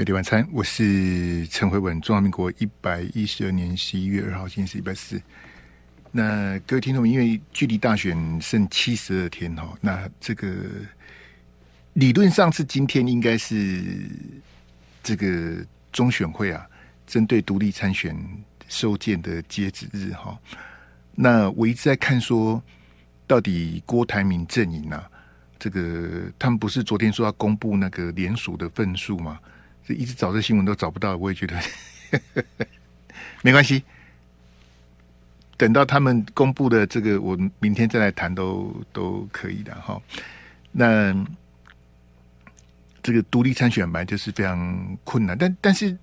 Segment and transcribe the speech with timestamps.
[0.00, 2.00] 飞碟晚餐，我是陈慧文。
[2.00, 5.20] 中华民国一百一十二年十一月二号，今天是礼拜四。
[6.10, 10.48] 那各位听众，因为距离大选剩七十二天哈，那这个
[11.92, 13.84] 理论上是今天应该是
[15.02, 16.66] 这个中选会啊，
[17.06, 18.16] 针对独立参选
[18.68, 20.34] 收件的截止日哈。
[21.14, 22.62] 那我一直在看说，
[23.26, 25.10] 到底郭台铭阵营啊，
[25.58, 29.38] 这个他们不是昨天说要公布那个联署的份数吗？
[29.86, 31.60] 这一直找这新闻都找不到，我也觉得
[33.42, 33.82] 没关系。
[35.56, 40.00] 等到他们公布的这个，我明天再来谈都都可以的哈。
[40.72, 41.14] 那
[43.02, 45.96] 这个独立参选本来就是非常困难，但但是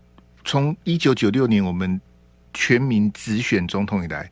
[0.46, 2.00] 从一九九六年我们
[2.54, 4.30] 全民直选总统以来，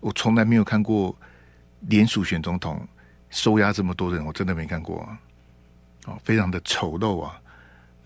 [0.00, 1.16] 我从来没有看过
[1.80, 2.86] 联署选总统
[3.30, 5.18] 收押这么多人，我真的没看过啊！
[6.06, 7.40] 哦，非常的丑陋啊！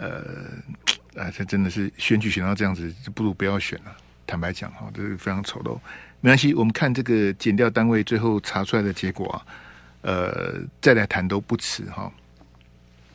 [0.02, 3.96] 呃，啊，这真的是选举选到这样子，不如不要选了。
[4.26, 5.78] 坦白讲，哈，这是非常丑陋。
[6.20, 9.46] 没关系，我们看这个减调单位最后查出来的结果啊，
[10.00, 12.10] 呃，再来谈都不迟哈。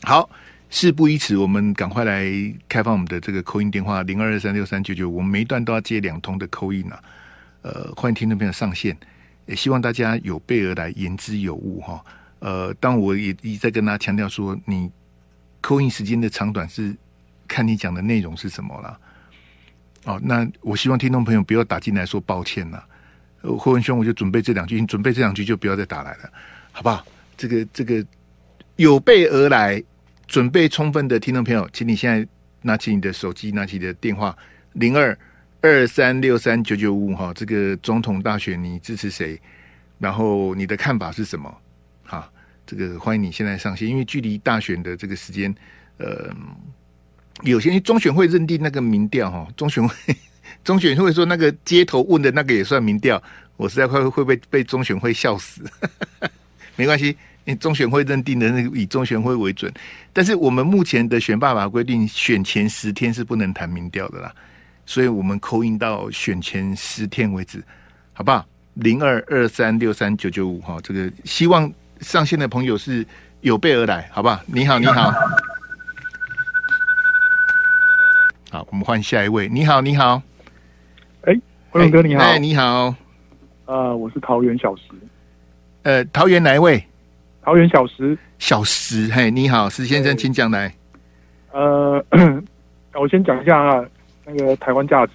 [0.04, 0.30] 好，
[0.70, 2.26] 事不宜迟，我们赶快来
[2.70, 7.04] 开放我们的这个扣音电话零二二三六三九九，我们每一段都要接两通的扣音啊。
[7.64, 8.96] 呃，欢迎听众朋友上线，
[9.46, 12.02] 也希望大家有备而来，言之有物哈。
[12.40, 14.90] 呃，当我也一再跟大家强调说，你。
[15.62, 16.96] 扣印时间的长短是
[17.48, 19.00] 看你讲的内容是什么了。
[20.06, 22.86] 哦，那我希望听众朋友不要打进来说抱歉了。
[23.42, 26.32] 霍文兄，我就准备这两句，你准备这两句就不要再打来了，
[26.72, 27.06] 好不好？
[27.38, 28.04] 这个这个
[28.78, 29.82] 有备而来、
[30.26, 32.28] 准备充分的听众朋友，请你现在
[32.62, 34.36] 拿起你的手机，拿起你的电话
[34.74, 35.18] 零二
[35.62, 39.40] 二三六三九九五哈，这个总统大选你支持谁？
[40.00, 41.56] 然后你的看法是什么？
[42.68, 45.56] 这个欢迎你现在上线，因为距离大选的这个时间，
[45.98, 46.30] 呃，
[47.44, 49.96] 有些中选会认定那个民调哈，中选会
[50.66, 53.24] 中选会说那个街头问的那个也算民调，
[53.56, 55.64] 我实在快会被被中选会笑死。
[56.76, 59.74] 没关系，你中选会认定的那个以中选会为准，
[60.12, 64.36] 但是我们目前的选罢法规定，选前十天是不能谈民调的啦，
[64.86, 67.64] 所以我们 call in 到选前十天为止，
[68.12, 68.46] 好不好？
[68.74, 71.72] 零二二三六三九九五哈，这个希望。
[72.02, 73.06] 上线的朋友是
[73.42, 74.40] 有备而来，好不好？
[74.46, 75.12] 你好，你好，
[78.52, 79.48] 好，我们换下一位。
[79.50, 80.22] 你好，你好，
[81.22, 81.34] 哎，
[81.70, 82.94] 辉文哥你好，哎，你好，
[83.66, 84.84] 呃，我是桃园小石，
[85.84, 86.84] 呃，桃园哪一位？
[87.44, 90.74] 桃园小石，小石，嘿，你好，石先生，请讲来。
[91.52, 92.04] 呃，
[92.94, 93.84] 我先讲一下
[94.26, 95.14] 那个台湾价值，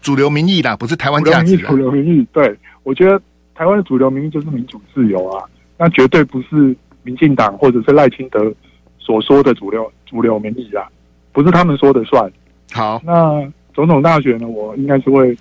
[0.00, 3.20] 主流民意啦，不是台湾价值，主流民意，对，我觉得
[3.54, 5.44] 台湾的主流民意就是民主自由啊。
[5.82, 8.52] 那绝对不是民进党或者是赖清德
[8.98, 10.86] 所说的主流主流民意啊，
[11.32, 12.30] 不是他们说的算。
[12.70, 15.34] 好，那总统大选呢，我应该是会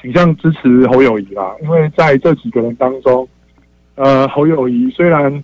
[0.00, 3.28] 倾向支持侯友谊啦，因为在这几个人当中，
[3.96, 5.42] 呃，侯友谊虽然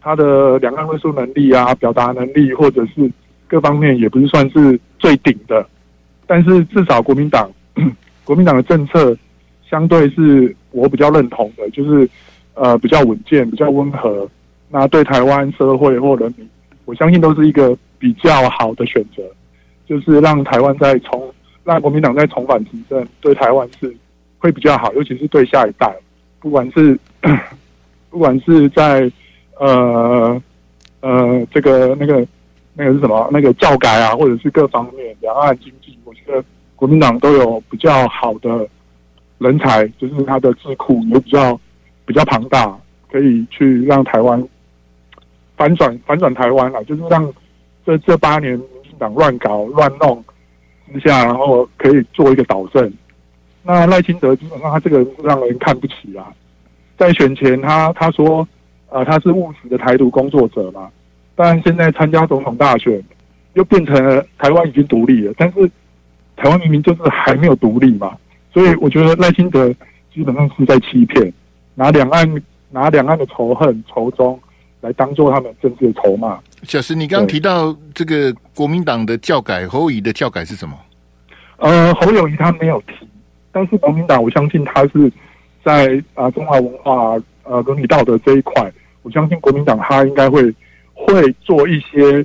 [0.00, 3.12] 他的两岸论述能力啊、表达能力或者是
[3.46, 5.68] 各方面也不是算是最顶的，
[6.26, 7.52] 但是至少国民党
[8.24, 9.14] 国民党的政策
[9.68, 12.08] 相对是我比较认同的，就是。
[12.60, 14.28] 呃，比较稳健，比较温和，
[14.68, 16.46] 那对台湾社会或人民，
[16.84, 19.22] 我相信都是一个比较好的选择，
[19.86, 21.32] 就是让台湾再重，
[21.64, 23.96] 让国民党再重返执政，对台湾是
[24.38, 25.90] 会比较好，尤其是对下一代，
[26.38, 27.00] 不管是
[28.10, 29.10] 不管是在
[29.56, 30.38] 呃
[31.00, 32.26] 呃这个那个
[32.74, 36.44] 那个是什么那个教改啊，或者是各方面两岸经济，我觉得
[36.76, 38.68] 国民党都有比较好的
[39.38, 41.58] 人才，就是他的智库也比较。
[42.10, 42.76] 比较庞大，
[43.08, 44.44] 可以去让台湾
[45.56, 47.32] 反转反转台湾啊，就是让
[47.86, 50.24] 这这八年民进党乱搞乱弄
[50.92, 52.92] 之下，然后可以做一个导正。
[53.62, 56.34] 那赖清德基本上他这个人让人看不起啊，
[56.98, 58.46] 在选前他他说
[58.88, 60.90] 呃他是务实的台独工作者嘛，
[61.36, 63.00] 但现在参加总统大选
[63.54, 65.70] 又变成了台湾已经独立了，但是
[66.34, 68.16] 台湾明明就是还没有独立嘛，
[68.52, 69.72] 所以我觉得赖清德
[70.12, 71.32] 基本上是在欺骗。
[71.80, 74.38] 拿两岸拿两岸的仇恨仇中
[74.82, 76.38] 来当做他们政治的筹码。
[76.64, 80.78] 小石，你刚刚提到这个国民党的教改，侯友谊的教改是什么？
[81.56, 83.08] 呃，侯友谊他没有提，
[83.50, 85.10] 但是国民党我相信他是
[85.64, 90.54] 在啊、呃、中华文化呃伦理道德这一块，我相信国民党他应该会
[90.92, 92.22] 会做一些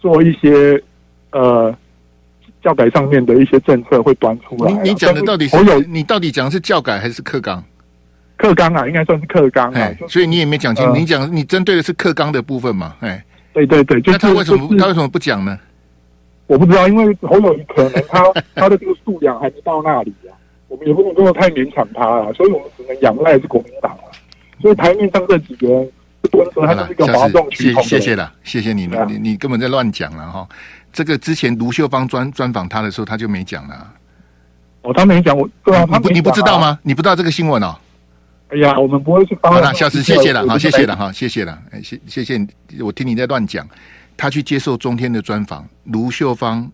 [0.00, 0.82] 做一些
[1.30, 1.72] 呃
[2.60, 4.72] 教改上面的一些政策会端出来。
[4.72, 7.62] 你你讲的到底是侯友你到底讲的是教改还是课纲？
[8.36, 10.94] 课纲啊，应该算是课纲啊，所以你也没讲清楚。
[10.94, 12.94] 你讲你针对的是课纲的部分嘛？
[13.00, 15.58] 哎，对对对，那他为什么他为什么不讲呢？
[16.46, 18.22] 我不知道，因为侯友谊可能他
[18.54, 20.30] 他的这个素养还没到那里啊，
[20.68, 24.06] 我们也不能够太勉强他啊，所以我们只能仰赖是国民党啊。
[24.60, 25.90] 所以台面上这几个人，
[26.32, 27.82] 温和他是一个哗众取宠。
[27.82, 30.48] 谢谢了，谢谢你，你你根本在乱讲了哈。
[30.92, 33.92] 这个之前卢秀芳专专访他的时候，他就没讲了。
[34.82, 36.78] 哦，他没讲，我对啊，他你不知道吗？
[36.82, 37.76] 你不知道这个新闻哦？
[38.48, 39.52] 哎呀，我们不会去帮。
[39.52, 42.46] 好了，下次谢谢了，好，谢谢了，哈，谢谢了，哎，谢谢谢，
[42.80, 43.68] 我听你在乱讲。
[44.16, 46.70] 他去接受中天的专访，卢秀芳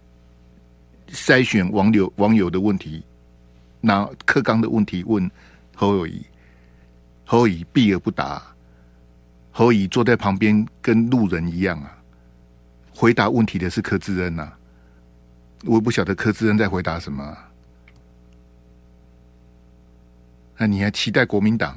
[1.11, 3.03] 筛选网友网友的问题，
[3.81, 5.29] 拿课纲的问题问
[5.75, 6.25] 侯友谊，
[7.25, 8.41] 侯友谊避而不答，
[9.51, 11.99] 侯友谊坐在旁边跟路人一样啊。
[12.95, 14.53] 回答问题的是柯志恩呐、啊，
[15.65, 17.37] 我不晓得柯志恩在回答什么。
[20.63, 21.77] 那你还期待国民党？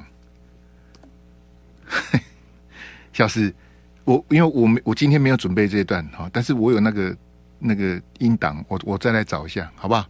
[3.12, 3.52] 小时，
[4.04, 7.18] 我因为我没我今天没有准备这一段哈，但是我有那个
[7.58, 10.06] 那个音档，我我再来找一下，好不好？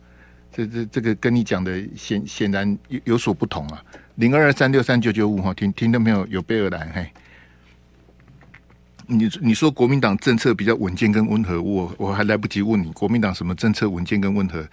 [0.51, 3.81] 这这这个跟你讲的显显然有有所不同啊。
[4.15, 6.27] 零二二三六三九九五哈，听听到没有？
[6.27, 7.09] 有备而来嘿。
[9.07, 14.67] 你你说国民党政策比较稳健跟温和，我我还来不及问你国民党什么政策稳健跟温和，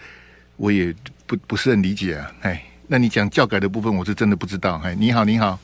[0.57, 0.93] 我也
[1.25, 2.35] 不不是很理解啊。
[2.41, 2.61] 哎，
[2.93, 4.79] 那你讲教改的部分，我是真的不知道。
[4.85, 5.57] 哎，你好，你好，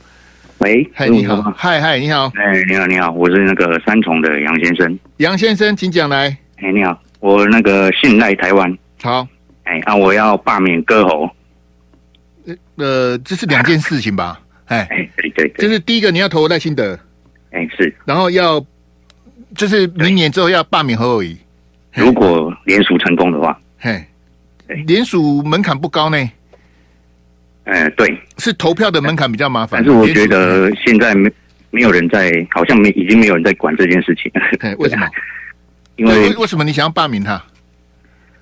[0.58, 6.36] 喂，嗨，你好，嗨嗨，你好，哎，你好，你好，我是那个三重的杨先生，杨先生，请讲来。
[6.56, 9.28] 哎，你好，我那个信赖台湾，好，
[9.66, 11.30] 哎，啊，我要罢免歌喉，
[12.78, 14.42] 呃，这是两件事情吧？
[14.66, 16.98] 哎，哎，对对对，就是第一个你要投赖清德。
[17.52, 18.60] 哎，是，然后要
[19.54, 21.38] 就是明年之后要罢免何友宜，
[21.94, 24.04] 如果联署成功的话，嘿，
[24.88, 26.18] 联署门槛不高呢。
[27.66, 29.84] 哎、呃，对，是投票的门槛比较麻烦。
[29.84, 31.32] 但是我觉得现在没
[31.72, 34.32] 没有人在，好像没已经没有人在管这件事情。
[34.80, 35.08] 为什么？
[35.98, 37.34] 因为为什么你想要罢免他？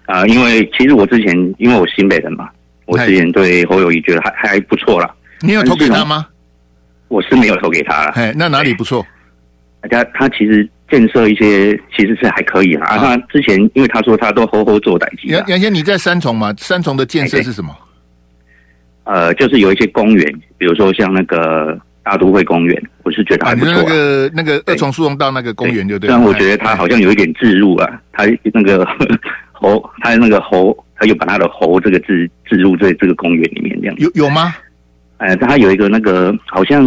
[0.05, 2.49] 啊、呃，因为其实我之前因为我新北人嘛，
[2.85, 5.13] 我之前对侯友谊觉得还还不错啦。
[5.41, 6.27] 你有投给他吗？
[7.09, 9.05] 我是没有投给他了，哎，那哪里不错？
[9.89, 12.97] 他他其实建设一些其实是还可以啊。
[12.97, 15.27] 他之前因为他说他都吼吼做代志。
[15.27, 16.53] 杨杨先，你在三重嘛？
[16.57, 17.75] 三重的建设是什么？
[19.07, 23.73] 呃，就是有一些公园，比如说像那个大都会公园，我是觉得还不错。
[23.73, 26.09] 那个那个二重疏洪道那个公园就对。
[26.09, 28.85] 虽然我觉得它好像有一点置入啊，它那个
[29.53, 33.95] 猴，他那个猴，它又把它的猴这个置置入在这个公园里面这样。
[33.97, 34.53] 有有吗？
[35.17, 36.83] 呃，它有一个那个，好像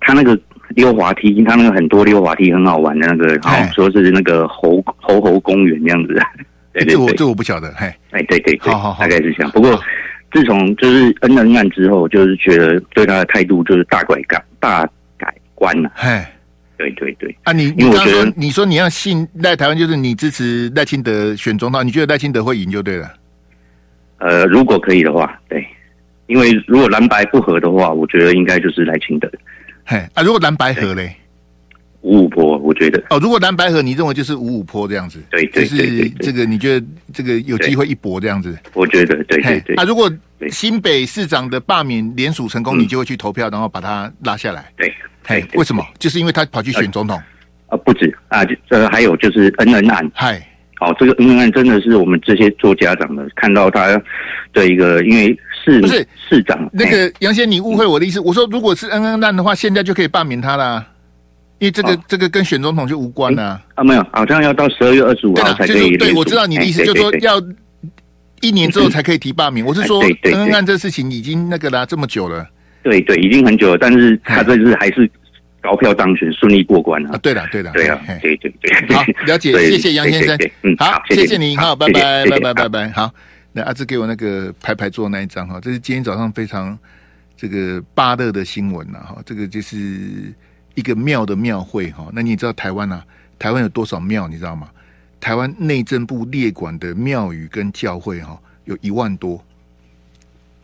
[0.00, 0.38] 它那个
[0.70, 6.20] 溜滑梯，他那个很多溜滑梯很好玩的那个，好像说是那个猴猴猴公园这样子。
[6.74, 9.50] 对对对，这我这我不晓得，嘿，哎，对对对，好好好，大概是这样。
[9.52, 9.80] 不过
[10.34, 14.84] 自从就是恩恩案之后，就是觉得对他的态度就是大改改大
[15.16, 15.88] 改观了。
[15.94, 16.20] 嘿，
[16.76, 17.34] 对对对。
[17.44, 23.08] 啊，你因为我觉得你说你要信赖台湾，就是你支持赖清德选总统，你觉得赖清德会赢就对了。
[24.18, 25.64] 呃，如果可以的话，对。
[26.26, 29.30] 因为如果蓝白不合的话，我觉得应该就是赖清德。
[29.84, 31.14] 嘿啊，如果蓝白合嘞，
[32.00, 35.22] 五五波，我觉得哦，如果蓝白河，你认为就是五五坡这样子？
[35.30, 38.58] 对，对，对，对，就是这个，你觉得这个有机会一搏这样子？
[38.72, 39.76] 我觉得对对对。
[39.76, 40.10] 啊，如果
[40.48, 44.72] 新北市长的罢免联署成功，你就会去投票，然后把他拉下来。
[44.78, 44.90] 对，
[45.26, 45.86] 嘿，为什么？
[45.98, 47.20] 就是因为他跑去选总统。
[47.66, 50.10] 啊，不止啊，这还有就是恩恩案。
[50.14, 50.42] 嗨。
[50.80, 54.00] 哦，这个恩恩案真的是我们这些做家长的看到他
[54.52, 58.18] 的一个，因为市不是市长那个杨先，你误会我的意思。
[58.20, 60.86] 我说，如果是恩恩案的话，现在就可以罢免他了，
[61.64, 63.60] 因为这个、哦、这个跟选总统就无关了。
[63.74, 65.96] 啊，没有，好像要到十二月二十五号才可以。
[65.96, 67.42] 对，我知道你的意思，就是说要
[68.42, 69.64] 一年之后才可以提罢免。
[69.64, 72.46] 我是说，恩恩案这事情已经那个了这么久了。
[72.82, 75.10] 对对，已经很久了，但是他这次还是。
[75.64, 77.12] 高票当选，顺利过关了。
[77.12, 78.94] 啊，对了，对了，对啊，对对对。
[78.94, 80.38] 好，了解，谢谢杨先生。
[80.60, 82.90] 嗯，好，谢谢你，好，拜拜，拜拜，拜拜。
[82.90, 83.10] 好，
[83.50, 86.78] 那阿志给我那个排排坐那一张哈，这是今天早上非常
[87.34, 90.34] 这个巴乐的新闻呐哈，这个就是
[90.74, 92.08] 一个庙的庙会哈。
[92.12, 93.04] 那你知道台湾啊？
[93.38, 94.28] 台湾有多少庙？
[94.28, 94.70] 你知道吗？
[95.20, 99.42] 台湾内政部列管的庙宇跟教会哈，有一万多，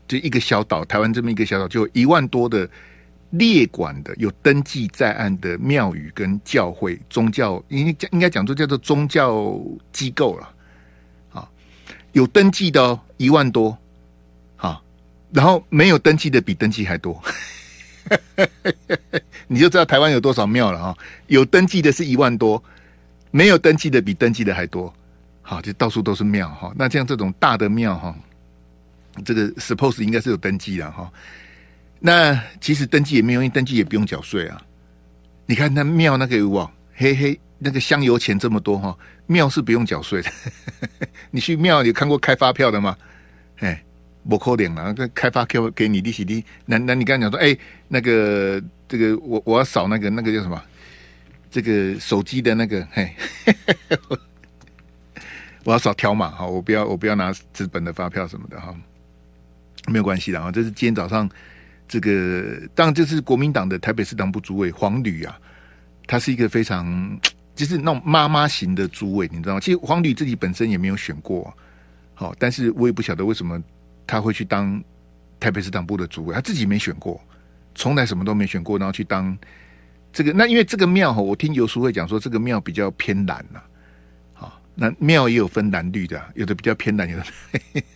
[0.07, 2.69] 就一个小岛，台湾这么一个小岛，就一万多的。
[3.35, 9.57] 列管的有登记在案的庙宇跟教会宗教，应应该讲说叫做宗教
[9.93, 10.51] 机构了，
[11.33, 11.49] 啊，
[12.11, 13.79] 有登记的，一万多，
[14.57, 14.83] 啊，
[15.31, 17.23] 然后没有登记的比登记还多，
[19.47, 20.99] 你就知道台湾有多少庙了哈！
[21.27, 22.63] 有登记的是一万多，
[23.31, 24.93] 没有登记的比登记的还多，
[25.43, 26.73] 好，就到处都是庙哈。
[26.77, 28.15] 那像这种大的庙哈，
[29.25, 31.11] 这个 suppose 应该是有登记的哈。
[31.99, 34.61] 那其实登记也没有，因为登记也不用缴税啊。
[35.47, 40.31] 你看那庙那个有无黑黑那个香油钱这么多哈，庙是不用缴税的。
[41.31, 42.97] 你去庙有看过开发票的吗？
[43.59, 43.85] 哎，
[44.29, 46.45] 不可能啊，个开发票给你利息的。
[46.67, 47.57] 那那你刚才讲说，哎，
[47.89, 50.63] 那个这个我我要扫那个那个叫什么？
[51.51, 53.13] 这个手机的那个嘿，
[55.65, 58.73] 我要扫条码哈，我不要我不要拿纸本的发票什么的哈，
[59.89, 60.53] 没有关系的啊。
[60.53, 61.29] 这是今天早上
[61.89, 65.37] 这个，当然这是国民党的台北市党部主委黄旅啊，
[66.07, 67.19] 他是一个非常
[67.57, 69.61] 就是那种妈妈型的主委，你知道吗？
[69.61, 71.53] 其实黄旅自己本身也没有选过，
[72.15, 73.61] 好，但是我也不晓得为什么
[74.11, 74.83] 他会去当
[75.39, 77.21] 台北市党部的主委，他自己没选过，
[77.77, 79.39] 从来什么都没选过，然后去当。
[80.13, 83.61] 这个那因为这个庙哈，我听游淑慧讲说，这个庙比较偏蓝呐，
[84.35, 87.25] 好，那庙也有分蓝绿的，有的比较偏蓝，有的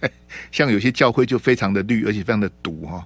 [0.52, 3.04] 像有些教会就非常的绿，而且非常的毒哈。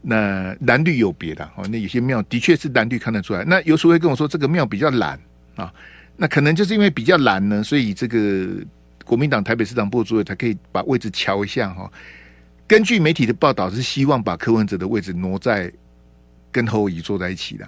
[0.00, 3.42] 那蓝绿有别的哦，那有些庙的确是蓝绿看得出来。
[3.44, 5.18] 那游淑慧跟我说，这个庙比较蓝
[5.56, 5.74] 啊，
[6.16, 8.48] 那可能就是因为比较蓝呢，所以这个
[9.04, 11.90] 国民党台北市党部主委才可以把位置敲一下哈。
[12.68, 15.72] 根据媒体的报道，是希望把柯文哲的位置挪在
[16.52, 17.66] 跟侯友宜坐在一起的。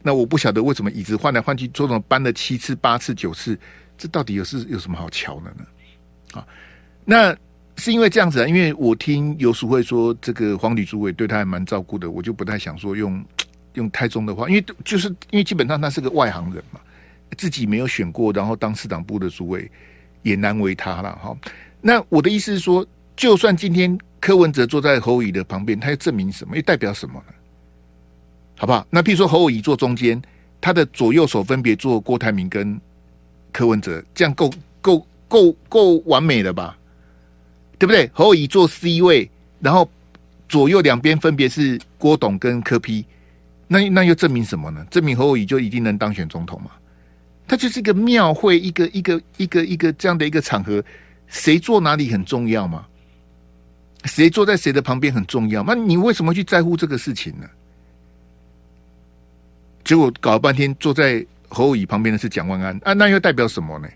[0.00, 3.58] 那我不晓得为什么椅子换来换去，做什么搬了七次、八次、九次，
[3.98, 5.66] 这到底有是有什么好瞧的呢？
[6.34, 6.46] 啊，
[7.04, 7.36] 那
[7.76, 13.22] 是因为这样子啊，因为我听游淑慧说，这个黄旅主委对他还蛮照顾的，我就不太想说用
[13.74, 16.80] 用太重的话，因为就是因为基本上他是个外行人嘛，
[17.36, 19.68] 自己没有选过，然后当市党部的主委
[20.22, 21.36] 也难为他了哈。
[21.80, 22.86] 那我的意思是说，
[23.18, 26.54] 就算今天柯文哲坐在侯友宜的旁边，他要证明什么？
[26.54, 27.34] 又代表什么呢？
[28.56, 28.86] 好不好？
[28.90, 30.22] 那譬如说侯友宜坐中间，
[30.60, 32.80] 他的左右手分别坐郭台铭跟
[33.52, 34.48] 柯文哲，这样够
[34.80, 36.78] 够够够完美了吧？
[37.76, 38.08] 对不对？
[38.14, 39.90] 侯友宜坐 C 位，然后
[40.48, 43.04] 左右两边分别是郭董跟柯 P，
[43.66, 44.86] 那那又证明什么呢？
[44.92, 46.70] 证明侯友宜就一定能当选总统嘛？
[47.48, 50.80] 他就是一个庙会，一个一个一个一个这样的一个场合，
[51.26, 52.86] 谁坐哪里很重要吗？
[54.04, 55.62] 谁坐在谁的旁边很重要？
[55.64, 57.46] 那你为什么去在乎这个事情呢？
[59.84, 63.88] 结果搞了半天，坐在侯友宜旁边的是蒋万安啊，那又代表什么呢？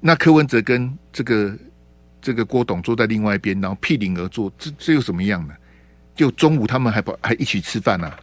[0.00, 1.56] 那柯文哲跟这个
[2.20, 5.54] 这个郭董坐在另外一边，然后毗邻而坐，这这又什么样呢？
[6.14, 8.18] 就中午他们还不还一起吃饭呢、啊？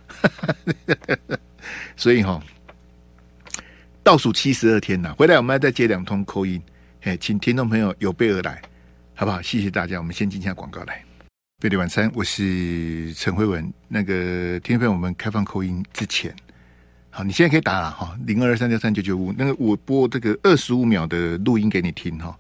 [1.96, 2.44] 所以哈、哦，
[4.04, 6.62] 倒数七十二天呐，回来我们要再接两通扣音
[7.02, 8.62] 哎，请听众朋友有备而来，
[9.20, 9.42] 好不好？
[9.42, 11.04] 谢谢大家，我们先进一下广告来。
[11.62, 13.70] 贝蒂晚餐，我是陈慧文。
[13.90, 16.34] 那个听众朋友，我们开放口音之前。
[17.10, 19.34] 好，你现在可以打了哈，零二二三六三九九五。
[19.38, 22.34] 那个我播这个二十五秒的录音给你听哈，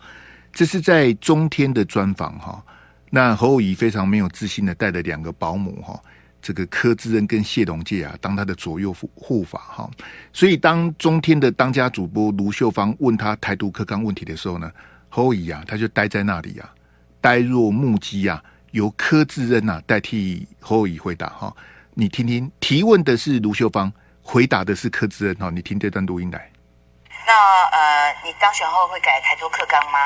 [0.54, 2.64] 这是在中天的专访哈。
[3.10, 6.02] 那侯友宜非常没有自信的带了两个保姆哈，
[6.42, 9.92] 这个柯志恩跟谢龙介啊当他的左右护护法哈。
[10.32, 14.72] 所以当中天的当家主播卢秀芳问他台独课纲问题的时候呢，
[15.10, 16.70] 侯乙啊他就待在那里啊，
[17.20, 21.54] 呆若木鸡啊，由柯志恩啊代替侯乙回答哈。
[21.96, 23.92] 你听听，提问的是卢秀芳。
[24.22, 26.52] 回答的是柯志恩哈，你听这段录音来。
[27.26, 27.34] 那
[27.72, 29.98] 呃，你当选后会改台独课纲吗？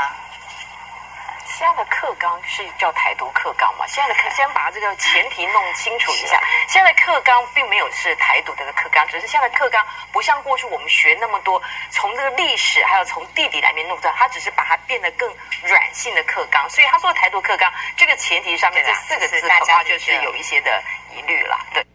[1.54, 3.86] 现在的课纲是叫台独课纲嘛？
[3.86, 6.42] 现在的课先把这个前提弄清楚一下。
[6.68, 15.30] 现在的课纲并没有是台独这个课纲，只是现在的课纲不像过去我们学那么多，从这个历史还有从地理来面弄的，它只是把它变得更
[15.64, 16.68] 软性的课纲。
[16.72, 20.84] 所以他说台独课纲这个前提上面这四个字大家就是有一些的
[21.16, 21.56] 疑虑了。
[21.74, 21.86] 对，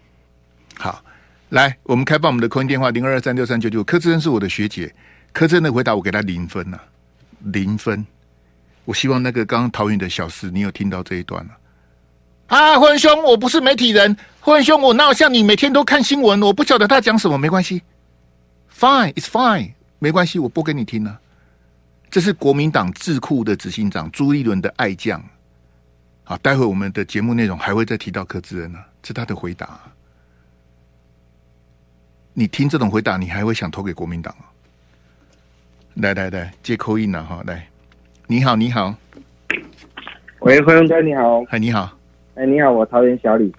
[0.78, 1.02] 好。
[1.48, 3.82] 来，我们开放我们的空音电话零二二三六三九九。
[3.82, 4.94] 柯志恩是我的学姐，
[5.32, 6.84] 柯志恩的回答我给他零分呐、啊，
[7.40, 8.06] 零分。
[8.88, 11.50] 我希望那个刚刚桃园的小事，你有听到这一段了
[12.46, 12.72] 啊？
[12.72, 16.42] 啊，辉文兄，我不是媒体人，辉文兄，我哪有像你每天都看新闻？
[16.42, 17.82] 我不晓得他讲什么，没关系
[18.74, 21.20] ，fine，it's fine，没关系，我播给你听、啊。
[22.10, 25.22] 这是国民党智库的执行长朱立伦的爱将。
[26.24, 29.78] 好，待会我们的节目内容还会再提到柯志恩呢、啊，这是他的回答、
[32.32, 34.48] 你听这种回答，你还会想投给国民党啊？
[35.96, 37.68] 来来来，接口音了哈，来，
[38.30, 38.94] 你好，你好，
[40.40, 41.90] 喂，辉文哥，你好，嗨，你好，
[42.34, 43.50] 哎，你好，我桃园小李，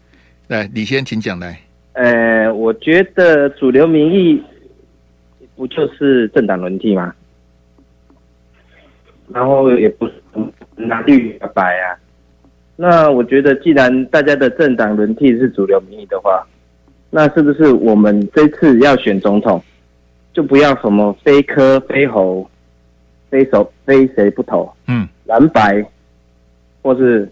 [0.47, 1.59] 来，你先请讲来，
[1.93, 4.39] 呃，我觉得主流民意
[5.55, 7.11] 不就是政党轮替吗？
[9.33, 10.13] 然后也不是
[10.75, 11.97] 蓝绿白啊，
[12.75, 16.45] 那我觉得既然大家的政党轮替是主流民意的话。
[17.09, 19.59] 那是不是我们这次要选总统，
[20.31, 22.47] 就不要什么非科非侯，
[23.29, 24.71] 非谁非谁不投？
[24.87, 25.85] 嗯，蓝白，
[26.81, 27.29] 或是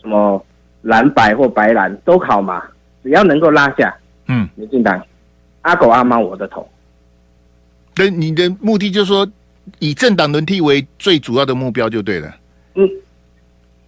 [0.00, 0.44] 什么
[0.82, 2.62] 蓝白或白蓝都好嘛，
[3.02, 3.96] 只要能够拉下，
[4.28, 5.04] 嗯，民进党
[5.62, 6.68] 阿狗阿猫我的头。
[7.96, 9.26] 那你的目的就是说，
[9.78, 12.36] 以政党轮替为最主要的目标就对了。
[12.74, 12.88] 嗯，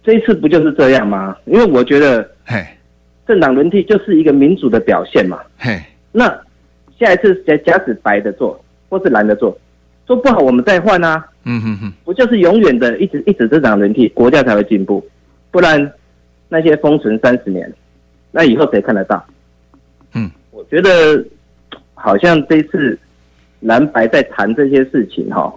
[0.03, 1.37] 这一次不就是这样吗？
[1.45, 2.65] 因为我觉得，嘿，
[3.27, 5.39] 政党轮替就是一个民主的表现嘛。
[5.57, 5.79] 嘿，
[6.11, 6.27] 那
[6.99, 9.55] 下一次假假使白的做，或是蓝的做，
[10.07, 11.28] 做不好我们再换啊。
[11.43, 15.03] 嗯哼哼，不就是永远的一直一直政党轮替，国家才会进步。
[15.51, 15.91] 不然
[16.47, 17.71] 那些封存三十年，
[18.31, 19.23] 那以后谁看得到？
[20.13, 21.23] 嗯，我觉得
[21.93, 22.97] 好像这次
[23.61, 25.53] 蓝白在谈这些事情哈、哦，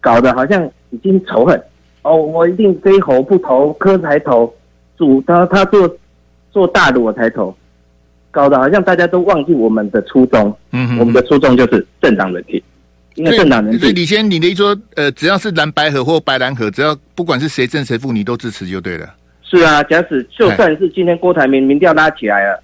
[0.00, 1.60] 搞得好像已经仇恨
[2.02, 4.54] 哦，我一定非侯不投，柯才投，
[4.96, 5.96] 主他他做
[6.50, 7.54] 做大的我才投，
[8.30, 10.56] 搞得好像大家都忘记我们的初衷。
[10.72, 12.62] 嗯哼，我们的初衷就是政党轮替。
[13.18, 19.12] 因为政党轮替，所以李先，你的意思说，呃，只要是蓝白合或白蓝合，只要不管是谁正谁负，你都支持就对了。
[19.42, 22.62] 是啊，假使就算是今天郭台铭民调拉起来了，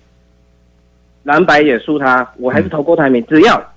[1.25, 3.25] 蓝白也输他，我还是投郭台铭。
[3.27, 3.75] 只要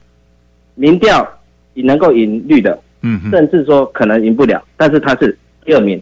[0.76, 1.28] 民调
[1.74, 6.02] 你能够赢绿的，嗯，甚至说可能赢不了，但是他是第二名。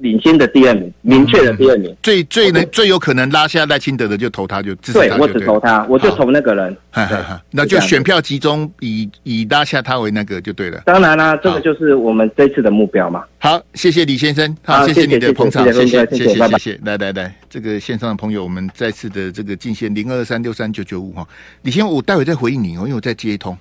[0.00, 4.74] 领先的第二名，明确的第二名，最最能最有可能拉下赖清德的，就投他就。
[4.76, 6.76] 对我只投他，我就投那个人。
[7.50, 10.82] 那就选票集中，以以拉下他为那个就对了。
[10.86, 13.24] 当然啦，这个就是我们这次的目标嘛。
[13.38, 21.26] 好，谢谢李先生，好，谢谢你的捧场，谢谢，谢谢，谢谢，来来来，这个线上的朋友，我们再次的这个进线零二三六三九九五哈。
[21.62, 23.56] 李先，我待会再回应你哦，因为我在接通，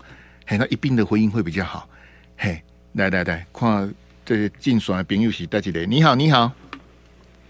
[0.48, 1.88] 嘿，那一并的回应会比较好。
[2.38, 2.62] 嘿，
[2.94, 3.88] 来来来，快。
[4.30, 5.80] 这竞选的朋友是带几个？
[5.88, 6.52] 你好，你好。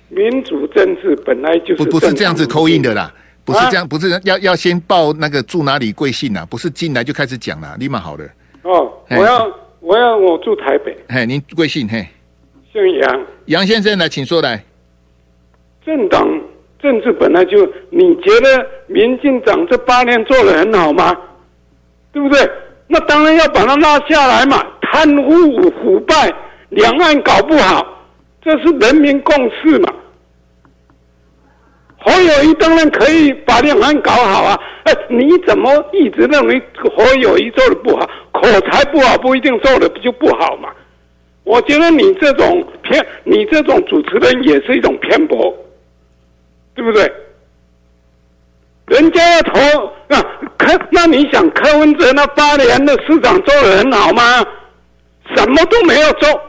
[0.07, 8.24] 民主政治本来就是不不是这样子扣印的啦，不是这样，啊、不是要要先报那个住哪里贵姓呐，不是进来就开始讲了，立马好的。
[8.62, 10.98] 哦，我要我要我住台北。
[11.09, 11.86] 嘿，您贵姓？
[11.86, 12.07] 嘿，
[12.71, 13.25] 姓杨。
[13.48, 14.63] 杨先生来，请说来。
[15.86, 16.25] 政党
[16.81, 21.13] 政治本来就，你觉得民进党这八年做的很好吗？
[22.13, 22.50] 对不对？
[22.88, 26.34] 那当然要把它拉下来嘛，贪污腐败，
[26.69, 27.86] 两岸搞不好，
[28.41, 29.93] 这是人民共识嘛。
[32.01, 34.58] 侯友谊当然可以把两岸搞好啊！
[34.84, 36.62] 哎，你怎么一直认为
[36.95, 38.10] 侯友谊做的不好？
[38.32, 40.69] 口才不好不一定做的就不好嘛？
[41.43, 45.53] 我觉得你这种偏，你这种主持人也是一种偏颇，
[46.73, 47.12] 对不对？
[48.86, 49.60] 人家要投
[50.08, 50.21] 那
[50.58, 54.45] 柯，那你想柯文哲那八年的市长做的很好吗？
[55.36, 56.41] 什么都没有做。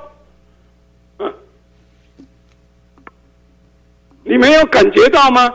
[4.30, 5.52] 你没有感觉到吗？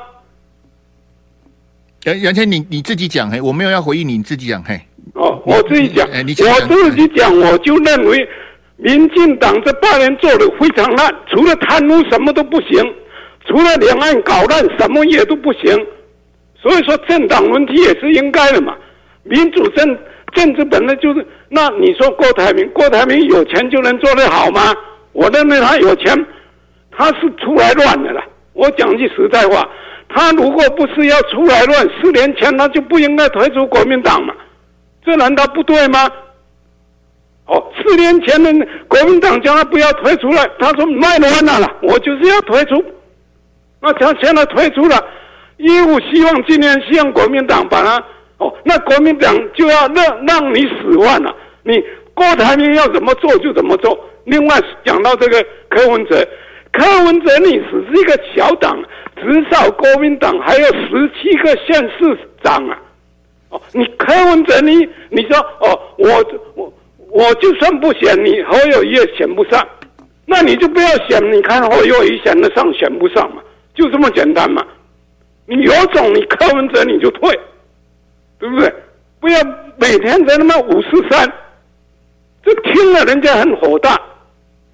[2.04, 4.78] 杨杨谦，你你自己讲嘿，我没有要回应你，你自己讲嘿。
[5.14, 8.28] 哦，我自己讲，哎，你我自己讲，我就认为，
[8.76, 12.84] 民进党这八年做的非常烂，除了贪污什么都不行，
[13.48, 15.74] 除了两岸搞乱什么也都不行，
[16.62, 18.76] 所以说政党问题也是应该的嘛。
[19.24, 19.98] 民主政
[20.34, 24.76] 政治本来就是，那你说郭台铭，郭台铭有钱就能做得好吗？
[25.14, 26.14] 我认为他有钱，
[26.92, 28.22] 他是出来乱的了。
[28.56, 29.70] 我讲句实在话，
[30.08, 34.34] 他如果不是要出来乱，四年前他就不应该退出国民党嘛，
[35.06, 36.10] 这难道不对吗？
[37.48, 42.82] 哦，四年前的国民党叫他不要退出来，他说卖完了，我就是要退出，
[43.82, 45.06] 那他现在退出了，
[45.58, 48.02] 业务希望今年希望国民党把他
[48.38, 54.00] 哦，那国民党就要让让你死完了，你郭台铭要怎么做就怎么做。
[54.24, 56.26] 另外讲到这个柯文哲。
[56.78, 58.78] 柯文哲你只是一个小党，
[59.16, 62.78] 至少国民党还有十七个县市长啊！
[63.50, 66.10] 哦，你柯文哲你你说哦，我
[66.56, 66.74] 我
[67.10, 69.66] 我就算不选你侯友宜也选不上，
[70.26, 73.42] 那你就不要选，你看侯友宜选得上选不上嘛，
[73.74, 74.66] 就这么简单嘛。
[75.46, 77.40] 你有种你柯文哲你就退，
[78.38, 78.74] 对不对？
[79.22, 79.40] 不要
[79.78, 81.32] 每天在那么五四三，
[82.44, 83.98] 这听了人家很火大，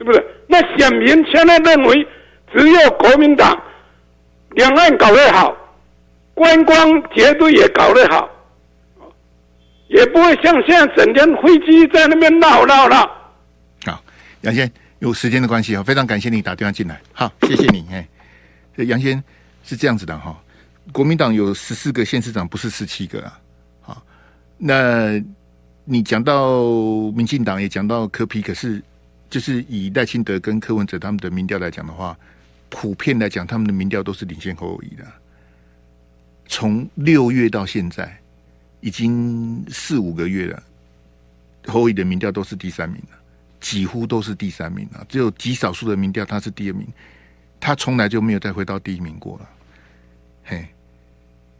[0.02, 0.26] 对不对？
[0.48, 2.08] 那选民现在认为，
[2.52, 3.56] 只有国民党
[4.56, 5.56] 两岸搞得好，
[6.34, 6.76] 观光
[7.14, 8.28] 绝对也搞得好，
[9.90, 12.98] 也不会像现在整天飞机在那边闹闹闹。
[13.86, 14.04] 好，
[14.42, 17.00] 杨先，有时间的关系啊，非常感谢你打电话进来。
[17.14, 17.86] 好，谢谢你。
[17.92, 18.08] 哎，
[18.78, 19.24] 杨先
[19.64, 20.36] 是这样子的哈，
[20.92, 23.40] 国民党有十四个县市长，不是十七个啊。
[23.82, 24.02] 好，
[24.58, 25.24] 那
[25.86, 26.64] 你讲到
[27.16, 28.82] 民进党，也讲到柯 P，可是。
[29.32, 32.16] 就是以赖清德跟柯文哲他们的民调来讲的话，
[32.70, 35.04] 普遍来讲，他们的民调都是领先侯友宜的。
[36.48, 38.16] 从六月到现在，
[38.82, 40.62] 已经四五个月了，
[41.66, 43.18] 侯友的民调都是第三名了，
[43.62, 45.06] 几乎都是第三名了。
[45.08, 46.86] 只有极少数的民调他是第二名，
[47.60, 49.50] 他从来就没有再回到第一名过了。
[50.44, 50.68] 嘿，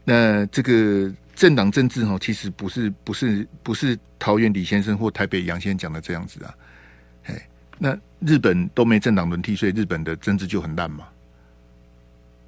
[0.04, 6.54] 那这个政党政治哈，其实不是不是不是桃园李先生或台北杨先生讲的这样子啊。
[7.24, 7.48] 哎，
[7.84, 11.04] 那日本都没政党轮替，所以日本的政治就很烂嘛。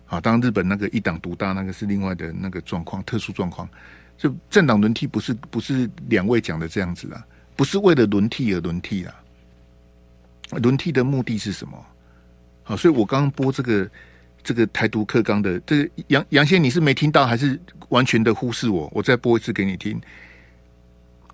[0.07, 3.68] 好，当日本那个一党独大，那个是另外的那个状况，特殊状况。
[4.16, 9.12] 就政党轮替不是不是两位讲的这样子啊，不是为了轮替而轮替啊。
[10.62, 11.85] 轮替的目的是什么？
[12.62, 13.90] 好，所以我刚刚播这个
[14.40, 18.88] 这个台独课纲的这个杨杨先，你是没听到还是完全的忽视我？
[18.94, 20.01] 我再播一次给你听。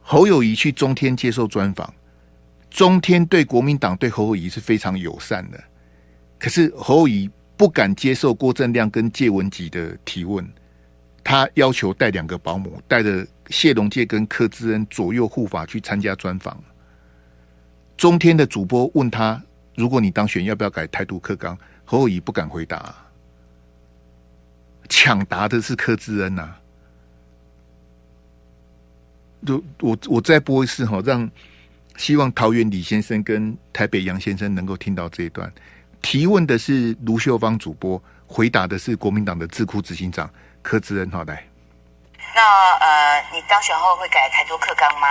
[0.01, 1.93] 侯友宜去中天接受专访，
[2.71, 5.63] 中天对国民党对侯友宜是非常友善的，
[6.39, 10.49] 可是侯友宜不敢接受郭正亮跟谢文吉的提问，
[11.23, 16.63] 他要求带两个保姆，带着谢龙介跟柯志恩左右护法去参加专访。
[17.97, 19.43] 中天的主播问他
[19.77, 22.95] ：“如果你当选，要不要改态度克刚？”侯友宜不敢回答，
[24.89, 26.61] 抢答的是柯志恩呐、啊。
[29.45, 31.29] 就我我再播一次哈，让
[31.97, 35.53] 希望桃园李先生跟台北杨先生能够听到这一段。
[36.03, 40.31] 提问的是卢秀芳主播，回答的是国民党的智库执行长
[40.63, 41.11] 柯志恩。
[41.11, 41.45] 好，来。
[42.35, 42.41] 那
[42.79, 45.07] 呃，你当选后会改台独课纲吗？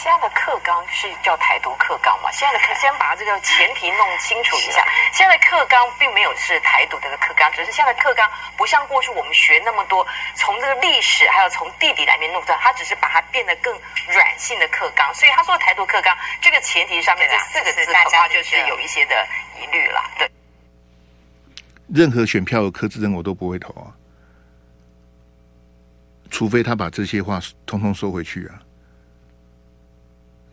[0.00, 2.32] 现在的课纲是叫台独课纲嘛？
[2.32, 4.82] 现在的课先把这个前提弄清楚一下。
[5.12, 15.12] 现在的课纲并没有是台独这个课纲，只是现在的课纲不像过去我们学那么多，从这个历史还有从地理来面弄的，它只是把它变得更软性的课纲。
[15.12, 19.28] 所以他说台独课纲这个前提上面这四个字恐怕就是有一些的
[19.60, 20.02] 疑虑了。
[20.16, 20.30] 对，
[21.88, 23.92] 任何选票的柯志恩我都不会投啊，
[26.30, 28.56] 除非他把这些话通通收回去啊。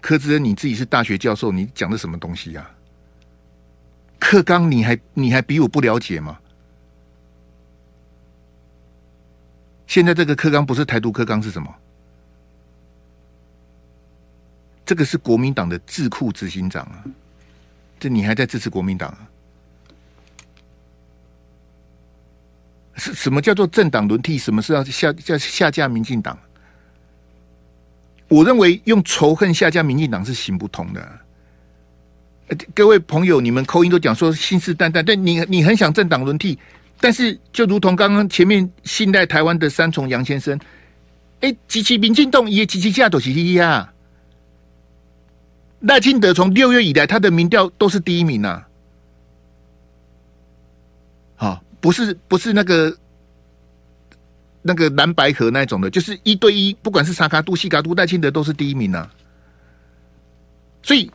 [0.08, 2.72] 柯志恩，你自己是大学教授，你讲的什么东西呀、啊？
[4.18, 6.40] 课纲你还你还比我不了解吗？
[9.86, 11.76] 现在这个课纲不是台独课纲是什么？
[14.86, 17.04] 这个是国民党的智库执行长啊！
[18.00, 19.28] 这你还在支持国民党啊？
[22.96, 24.38] 是什么叫做政党轮替？
[24.38, 26.40] 什么是要下下下架民进党？
[28.28, 31.20] 我认为用仇恨下架民进党是行不通的。
[32.74, 36.58] 各位朋友，你们口音都讲说信誓旦旦，但你你很想政党轮替，
[37.00, 40.60] 但是就如同刚刚前面信赖台湾的三重杨先生，
[41.42, 43.94] 哎，支持民进党也支持下都是一啊。
[45.82, 48.68] 赖清德从六月以来，他的民调都是第一名啊。
[51.36, 52.98] 好，不是不是那个。
[54.68, 59.10] 那个蓝白河那种的，就是一对一，不管是沙卡杜、西卡杜、赖清德都是第一名啊。
[60.84, 61.10] 所以，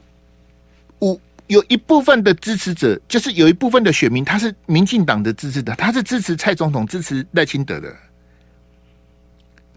[0.98, 7.94] 我有一部分的支持者，就是有一部分的选民，他是民进党的支持的，他是支持蔡总统、支持赖清德的。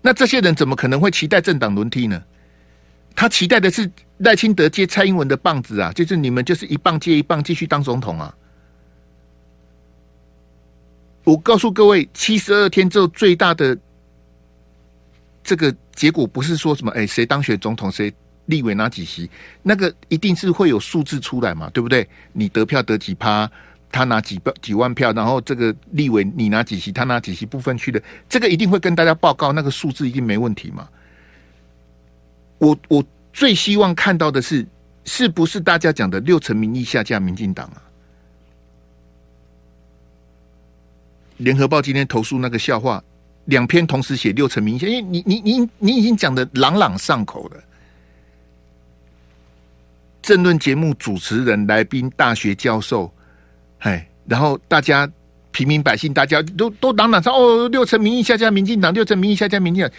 [0.02, 2.24] 那这些人怎么可能会期待政党轮替呢？
[3.16, 8.36] 他期待的是赖清德接蔡英文的棒子啊，就是你们就是一棒接一棒，继续当总统啊。
[11.26, 13.78] 我告诉各位，七十二天之后最大的
[15.44, 18.14] 这个结果不是说什么哎，谁当选总统，谁
[18.46, 19.30] 立委拿几席，
[19.64, 22.08] 那个一定是会有数字出来嘛，对不对？
[22.32, 23.50] 你得票得几趴，
[23.92, 30.88] 他拿几票几万票，然后这个立委你拿几席，他拿几席，不分区的，这个一定会跟大家报告，那个数字一定没问题嘛。
[32.60, 34.66] 我我最希望看到的是，
[35.06, 37.82] 是不是大家讲的六成民意下架民进党啊？
[41.38, 43.04] 联合报今天投诉那个笑话，
[43.46, 47.64] 两篇同时写六成明显，因为你你你你已经讲的朗朗上口了。
[50.22, 53.14] 政论节目主持人、来宾、大学教授，
[53.80, 55.08] 哎，然后大家
[55.52, 59.92] 平民百姓，大家都都朗朗上哦，六成民意下架民进党，六成民意下架民进党。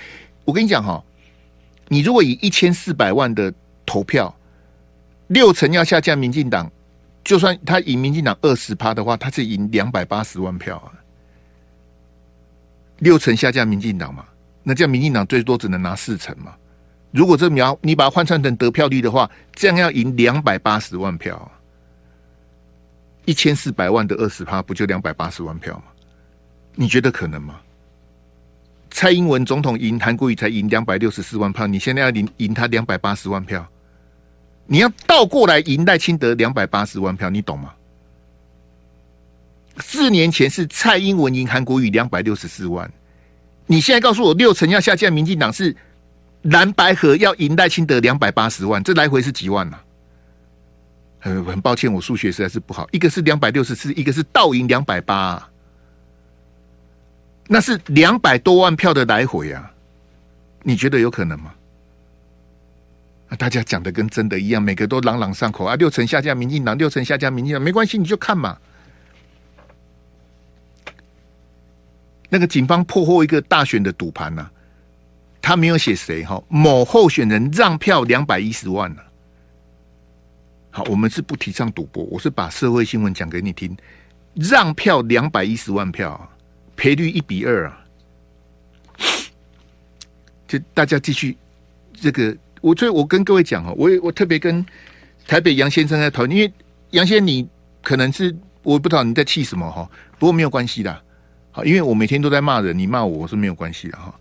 [0.44, 1.00] 我跟你讲哈，
[1.88, 4.34] 你如果以一千四百万的投票，
[5.28, 6.68] 六成要下架民进党，
[7.22, 10.90] 就算他赢民进党二十趴的话，他是赢两百八十万票啊。
[12.98, 14.24] 六成下架民进党嘛，
[14.62, 16.54] 那这样民进党最多只能拿四成嘛。
[17.12, 21.50] 如果这苗你把它换算成得票率的话，这样要赢两百八十万票啊，
[23.24, 25.84] 一千四百万的二十趴，不就两百八十万票吗？
[26.74, 27.60] 你觉得可能吗？
[28.90, 33.66] 蔡英文总统赢韩国瑜才赢两百六十四万票，你现在要赢赢他两百八十万票，
[34.66, 37.74] 你要倒过来赢赖清德两百八十万票，你懂吗？
[39.78, 42.90] 四年前是蔡英文赢韩国瑜两百六十四万，
[43.66, 45.74] 你现在告诉我六成要下架民进党是
[46.42, 49.82] 蓝白合要赢赖清德两百八十万，这来回是几万呐、啊？
[51.18, 52.88] 很很抱歉，我数学实在是不好。
[52.92, 55.48] 一个是两百六十四，一个是倒赢两百八。
[57.48, 59.70] 那是两百多万票的来回啊，
[60.62, 61.52] 你觉得有可能吗？
[63.28, 68.56] 啊，大家讲的跟真的一样，每个都朗朗上口啊，六成下架民进党，六成下架民进党，没关系，你就看嘛。
[72.28, 74.48] 那个警方破获一个大选的赌盘呐，
[75.40, 79.02] 他没有写谁哈，某候选人让票两百一十万呢。
[80.70, 83.76] 好，我们是不提倡赌博，我是把社会新闻讲给你听，
[84.34, 86.30] 让票两百一十万票，
[86.76, 87.84] 赔率一比二啊，
[90.46, 91.36] 就大家继续
[91.94, 94.66] 这个，我所以我跟各位讲哈，我也我特别跟
[95.26, 96.52] 台北杨先生在讨论，因为
[96.90, 97.48] 杨先生你
[97.82, 101.02] 可能是我不知道你在气什么哈，不过没有关系的。
[101.56, 104.14] 好，因为我每天都在骂人，你骂我是没有关系的哈。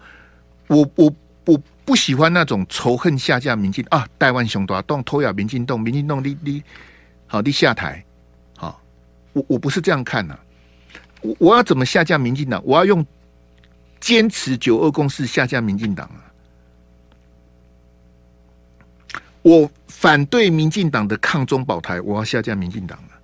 [0.67, 6.63] 我我我不喜欢那种仇恨下架民进啊，台湾熊大动偷咬民进党，民进党你你
[7.27, 8.01] 好你下台，
[8.55, 8.81] 好，
[9.33, 10.39] 我我不是这样看呐、
[11.19, 12.61] 我我要怎么下架民进党？
[12.63, 13.05] 我要用
[13.99, 16.23] 坚持九二共识下架民进党啊！
[19.41, 23.19] 我反对民进党的抗中保台，我要下架民进党啊！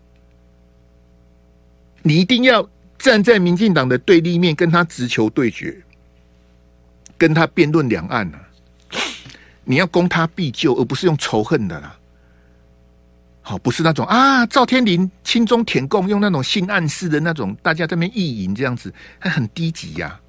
[2.02, 2.68] 你一定要。
[3.02, 5.76] 站在民进党的对立面，跟他直球对决，
[7.18, 8.46] 跟他辩论两岸呢、啊？
[9.64, 11.98] 你要攻他必救，而不是用仇恨的啦。
[13.42, 20.20] 好，不是那种啊，赵天林亲中舔共，用那种性暗示的那种，大家在那边意淫这样子，还很低级呀、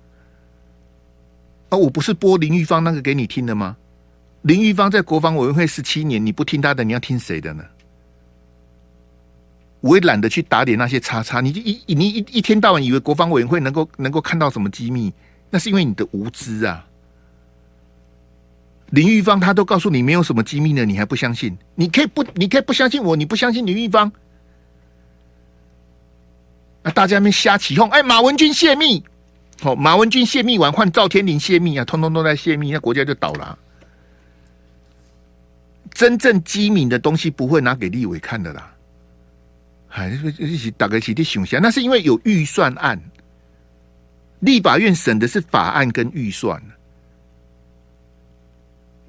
[1.68, 1.76] 啊。
[1.76, 3.76] 啊，我不是播林玉芳那个给你听的吗？
[4.42, 7.62] 林玉芳在国防委员会十七年，你不听他的，你要听谁的呢？
[9.82, 15.12] 我也懒得去打脸那些叉叉，你就一你一一天到晚以为国防委员会能够能够看到什么机密，
[15.50, 16.86] 那是因为你的无知啊！
[18.90, 21.56] 林玉芳他都告诉你没有什么机密呢，你还不相信？
[21.74, 24.12] 你可以不，你可以不相信我，你不相信林玉芳？
[26.84, 29.02] 那大家们瞎起哄，哎，马文君泄密，
[29.60, 33.58] 好，马文君泄密完换赵天林泄密啊，通通都在泄密，那国家就倒了。
[35.92, 38.71] 真正机密的东西不会拿给立委看的啦。
[39.94, 42.98] 还是一起打个起的想象，那是因为有预算案，
[44.40, 46.60] 立法院审的是法案跟预算，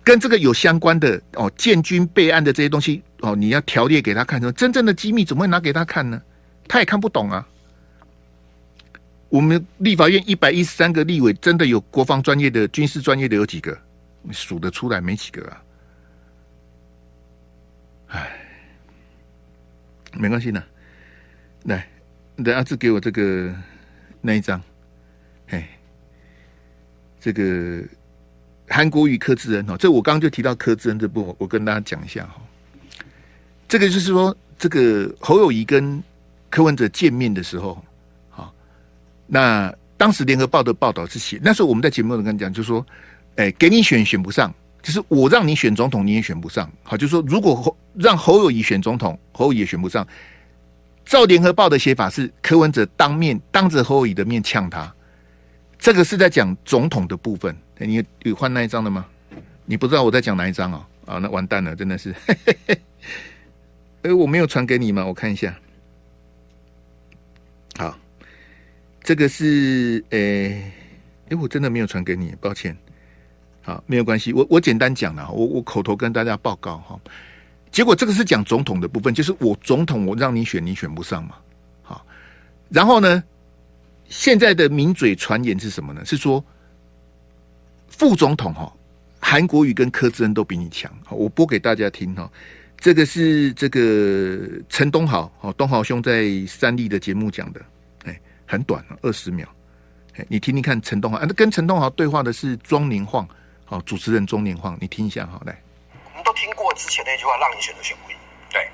[0.03, 6.21] 跟这个有相关的哦，建军备案的这些东西哦，你要条列给他看，说真正的机密怎么会拿给他看呢？
[6.67, 7.47] 他也看不懂啊。
[9.29, 13.77] 我们立法院一百一十三个立委，真的有国防专业的、军事专业的有几个？
[14.31, 15.63] 数得出来没几个啊？
[18.09, 18.31] 哎，
[20.13, 20.61] 没关系的。
[21.63, 21.88] 来，
[22.43, 23.54] 等阿志给我这个
[24.19, 24.62] 那一张，
[25.47, 25.67] 哎，
[27.21, 27.82] 这个
[28.67, 32.41] 韩国瑜柯志恩哦，这我刚刚就提到柯志恩这部，我跟大家讲一下哈。
[33.67, 36.04] 这个就是说，这个侯友谊跟
[36.49, 37.82] 柯文哲见面的时候，
[38.30, 38.54] 好，
[39.26, 42.86] 那当时联合报的报道是写，那时候我们在节目里跟你讲，就是说，
[43.38, 50.06] 哎，给你选选不上，就是我让你选总统你也选不上，好，就是说如果侯让侯友谊选总统，侯友谊也选不上。
[51.05, 54.93] 照联合报的写法是柯文哲当面当着侯友宜的面呛他，
[55.77, 57.55] 这个是在讲总统的部分。
[57.77, 59.05] 你有换那一张的吗？
[59.65, 60.85] 你不知道我在讲哪一张哦？
[61.05, 62.13] 啊，那完蛋了，真的是。
[64.03, 65.05] 哎，我没有传给你吗？
[65.05, 65.53] 我看一下。
[67.77, 67.97] 好，
[69.01, 70.71] 这个是诶，
[71.29, 72.75] 哎，我真的没有传给你，抱歉。
[73.61, 76.99] 好，没有关系，我我简单讲了，我我口头跟大家报告哈。
[77.73, 81.36] 结果这个是讲总统的部分，就是我总统我让你选，你选不上嘛。
[81.81, 82.05] 好，
[82.69, 83.21] 然后呢，
[84.07, 86.05] 现在的名嘴传言是什么呢？
[86.05, 86.41] 是说
[87.89, 88.71] 副总统哈，
[89.19, 90.89] 韩国瑜跟柯志恩都比你强。
[91.09, 92.31] 我播给大家听哈。
[92.77, 94.38] 这个是这个
[94.69, 97.62] 陈东豪，哦，东豪兄在三立的节目讲的，
[98.05, 99.47] 哎，很短，二十秒。
[100.15, 103.27] 哎，你听听看陈东豪，啊，跟陈东豪对话的是庄年晃，
[103.65, 105.59] 好，主持人庄年晃，你听一下，好，来。
[106.83, 108.17] 之前那句话，让你选择选不赢。
[108.49, 108.69] 对，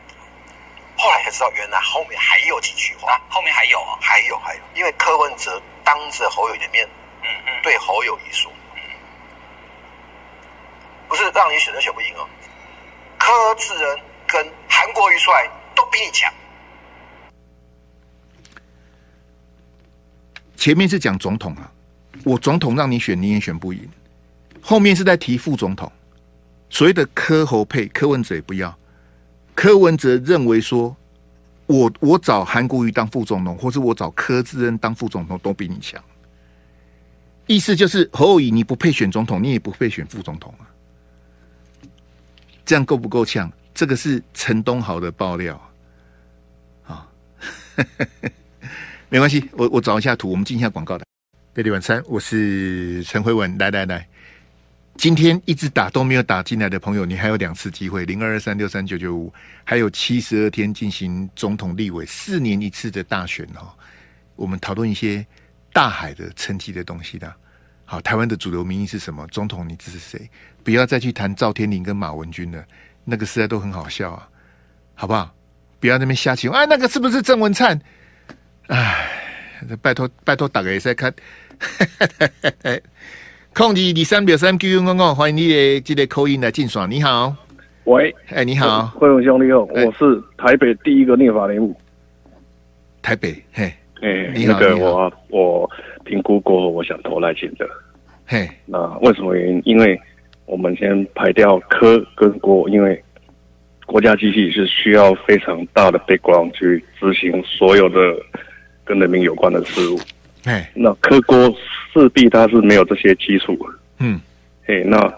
[0.97, 3.13] 后来才知道，原来后面还有几句话。
[3.13, 6.89] 啊、后面还有啊，还有还有，因为柯文哲当着侯友宜的面，
[7.21, 8.81] 嗯嗯，对侯友宜说，嗯，
[11.07, 12.27] 不是让你选择选不赢哦，
[13.19, 16.33] 柯智仁跟韩国瑜出来都比你强。
[20.57, 21.71] 前面是讲总统啊，
[22.25, 23.87] 我总统让你选你也选不赢，
[24.63, 25.91] 后面是在提副总统。
[26.69, 28.77] 所谓的柯侯配，柯文哲也不要。
[29.55, 30.95] 柯文哲认为说，
[31.65, 36.01] 我我找韩国瑜当副总统，或是我找柯志恩当副总统，都比你强。
[37.47, 40.69] 意思就是侯友你不配选总统，你也不配选副总统啊。
[42.63, 43.51] 这样够不够呛？
[43.73, 45.59] 这个是陈东豪的爆料
[46.85, 47.07] 啊。
[49.09, 51.05] 没关系，我我找一下图，我们进一下广告的。
[51.53, 54.07] 飞碟晚餐，我是陈慧文，来来来，
[54.99, 59.33] 今天一直打都没有打进来的朋友，你还有两次机会，零二二三六三九九五，
[59.63, 63.71] 还有七十二天进行总统、立委四年一次的大选哦。
[64.35, 65.25] 我们讨论一些
[65.71, 67.33] 大海的层级的东西的。
[67.85, 69.25] 好，台湾的主流民意是什么？
[69.27, 70.29] 总统你支持谁？
[70.65, 72.61] 不要再去谈赵天麟跟马文君了，
[73.05, 74.27] 那个实在都很好笑啊，
[74.95, 75.33] 好不好？
[75.79, 77.79] 不要那边瞎起，哎，那个是不是郑文灿？
[78.67, 79.07] 哎，
[79.81, 81.13] 拜托拜托，大家也在看。
[83.59, 86.89] 控制第三秒三 Q 公公，欢迎你的这个口音来进爽。
[86.89, 87.35] 你好，
[87.83, 91.75] 喂，哎，你好，慧文兄你好，我是台北第一个念法人物。
[93.01, 93.65] 台北，嘿，
[93.99, 95.69] 哎，你好，那个我我
[96.05, 97.67] 评估过后，我想投赖清德。
[98.25, 99.61] 嘿，那为什么原因？
[99.65, 99.99] 因为
[100.45, 103.03] 我们先排掉柯跟郭，因为
[103.85, 107.97] 国家机器是需要非常大的 background 去执行所有的
[108.85, 109.99] 跟人民有关的事务。
[110.45, 111.53] 哎，那柯郭
[111.93, 113.57] 势必他是没有这些基础。
[113.99, 114.19] 嗯，
[114.67, 115.13] 哎，那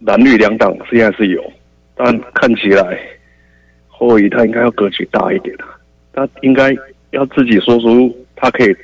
[0.00, 1.52] 蓝绿两党现在是有，
[1.94, 2.98] 但看起来
[3.88, 5.56] 侯友他应该要格局大一点，
[6.12, 6.74] 他应该
[7.10, 8.76] 要自己说出他可以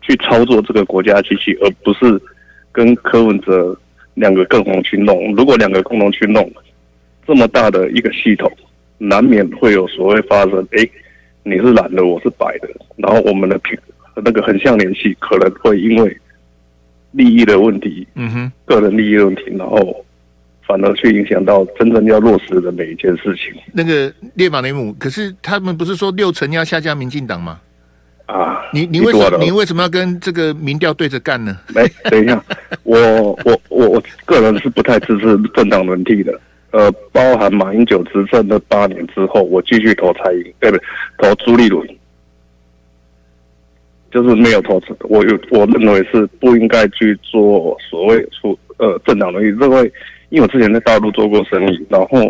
[0.00, 2.20] 去操作这个国家机器，而不是
[2.72, 3.78] 跟柯文哲
[4.14, 5.34] 两个共同去弄。
[5.34, 6.50] 如果两个共同去弄
[7.26, 8.50] 这么大的一个系统，
[8.96, 10.66] 难免会有所谓发生。
[10.72, 10.88] 哎，
[11.42, 13.78] 你是蓝的，我是白的，然后我们的平。
[14.16, 16.16] 那个横向联系可能会因为
[17.12, 20.04] 利益的问题，嗯哼，个人利益的问题，然后
[20.66, 23.54] 反而去影响到真正要落实的每一件事情。
[23.72, 27.60] 那个列马雷姆，可是他们不是说六成要下架民进党吗？
[28.26, 31.58] 啊，你你为什么你为什么要跟这个民调对着干呢？
[31.74, 32.42] 没， 等一下，
[32.82, 32.98] 我
[33.44, 36.40] 我我我个人是不太支持政党轮替的。
[36.70, 40.82] 呃，包含马英九执政的八年之后，我继续投蔡英，对不对？
[41.18, 41.86] 投朱立伦。
[44.12, 49.92] 就是没有投资，我有我认为是不应该去做所谓出呃政党轮替，因为
[50.28, 52.20] 因为我之前在大陆做过生意，然后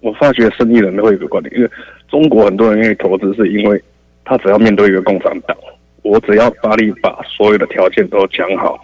[0.00, 1.70] 我发觉生意人都会有一个观点，因为
[2.08, 3.78] 中国很多人愿意投资，是因为
[4.24, 5.54] 他只要面对一个共产党，
[6.00, 8.82] 我只要发力把所有的条件都讲好，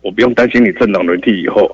[0.00, 1.68] 我不用担心你政党轮替以后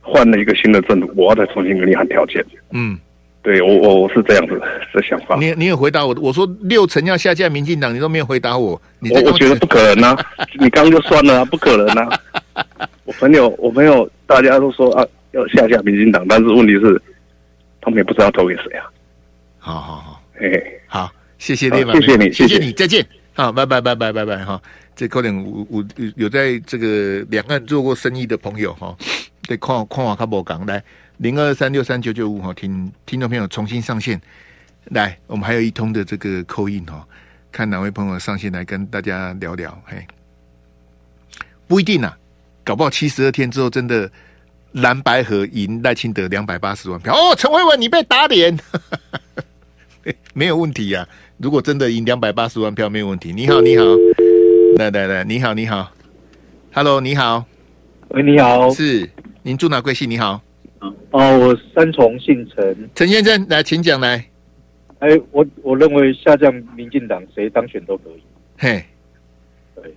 [0.00, 2.42] 换了一个新的政府，我要再重新给你喊条件。
[2.72, 2.98] 嗯。
[3.42, 4.60] 对我我我是这样子
[4.92, 5.34] 的想法。
[5.36, 6.14] 你你有回答我？
[6.20, 8.80] 我说六成要下架民进党，你都没有回答我。
[8.98, 10.26] 你我我觉得不可能啊！
[10.60, 12.20] 你刚刚就算了啊，不可能啊！
[13.04, 17.00] 我朋友我朋友大家都说啊要下架民进党，但是问题是
[17.80, 18.84] 他们也不知道投给谁啊。
[19.58, 23.06] 好好好，嘿嘿，好，谢谢列马，谢谢你，谢谢你，再见。
[23.32, 24.60] 好，拜拜拜拜拜拜哈。
[24.94, 25.84] 这可能我我
[26.16, 28.94] 有在这个两岸做过生意的朋友哈，
[29.48, 30.82] 对，看看我看不讲来。
[31.20, 34.18] 零二三六三九九五哈，听听众朋友重新上线，
[34.86, 37.06] 来，我们还有一通的这个 call in 哈，
[37.52, 40.02] 看哪位朋友上线来跟大家聊聊，嘿，
[41.68, 42.16] 不一定啊，
[42.64, 44.10] 搞不好七十二天之后真的
[44.72, 47.14] 蓝白合赢赖清德两百八十万票。
[47.14, 48.58] 哦，陈慧文你被打脸，
[50.32, 53.84] 没有问题呀、啊，如果真的赢两百八十万票没有问题，你好你好，
[54.78, 55.92] 来来来，你好你好
[56.72, 57.44] ，Hello 你好，
[58.08, 59.10] 喂你好，是
[59.42, 60.08] 您住哪贵姓？
[60.08, 60.40] 你好。
[60.80, 64.24] 哦，我三重姓陈，陈先生来，请讲来。
[65.00, 68.22] 哎，我我认为下降民进党谁当选都可以。
[68.58, 68.84] 嘿，
[69.74, 69.94] 对。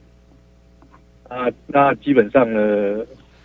[1.29, 2.59] 啊，那基本上呢，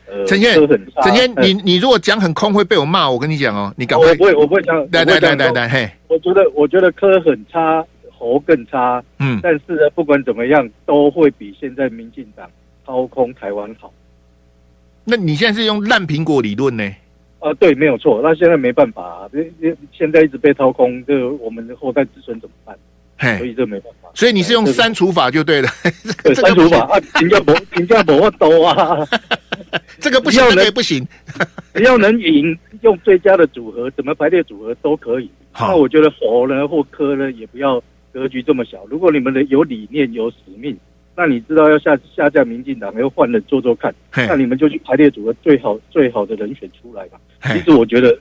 [0.09, 0.69] 呃，陈先生，
[1.03, 4.09] 陈先生，你你如果讲很空会被我骂，我跟你讲哦，你赶快。
[4.09, 4.77] 我不会，我不会讲。
[4.91, 5.91] 来来来来来，嘿。
[6.09, 9.03] 我觉得我觉得科很差，侯更差。
[9.19, 9.39] 嗯。
[9.43, 12.49] 但是呢，不管怎么样，都会比现在民进党
[12.85, 13.93] 掏空台湾好。
[15.05, 16.89] 那你现在是用烂苹果理论呢？
[17.41, 18.21] 啊，对，没有错。
[18.23, 22.77] 那现在没办法啊，这现在一直被掏空，这个我们的后代子孙怎么办？
[23.17, 24.09] 嘿，所以这没办法。
[24.15, 25.69] 所以你是用删除法就对了。
[26.25, 29.07] 对，删除法啊，评价不 评价不会多啊。
[30.01, 31.07] 这个不行，那个也不行。
[31.75, 35.31] 只要能赢，用最佳的组合，怎么排列组合都可以。
[35.59, 38.85] 那我觉得佛呢或科呢，也不要格局这么小。
[38.89, 40.77] 如果你们的有理念、有使命。
[41.19, 47.19] 那你知道要下下架民进党，又换人做做看，那你们就去排列组合最好最好的人选出来吧。
[47.53, 48.17] 其实我觉得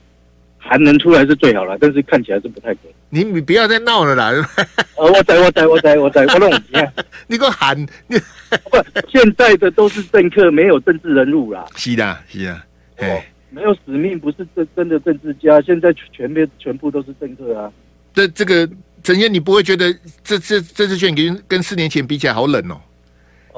[0.58, 2.94] 韩能出来是最好了，但是看起来是不太可能。
[3.10, 4.32] 你你不要再闹了啦！
[4.98, 6.92] 呃，我在我在我在我在我弄你看，
[7.28, 8.18] 你给我喊你
[8.72, 8.78] 不，
[9.08, 11.68] 现在的都是政客，没有政治人物啦。
[11.76, 12.54] 是的，是的，
[12.98, 13.22] 哦，
[13.52, 15.62] 没有使命，不是真真的政治家。
[15.62, 17.72] 现在全面全部都是政客啊。
[18.12, 18.68] 这这个
[19.04, 19.94] 陈燕，你不会觉得
[20.24, 22.82] 这这这次选举跟四年前比起来好冷哦？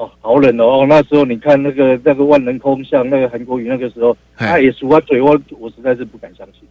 [0.00, 0.86] 哦，好冷哦！
[0.88, 6.66] 那时候你看那个那个万人空巷，那个韩国瑜那个时候，他也说话嘴，我我实在是不敢相信。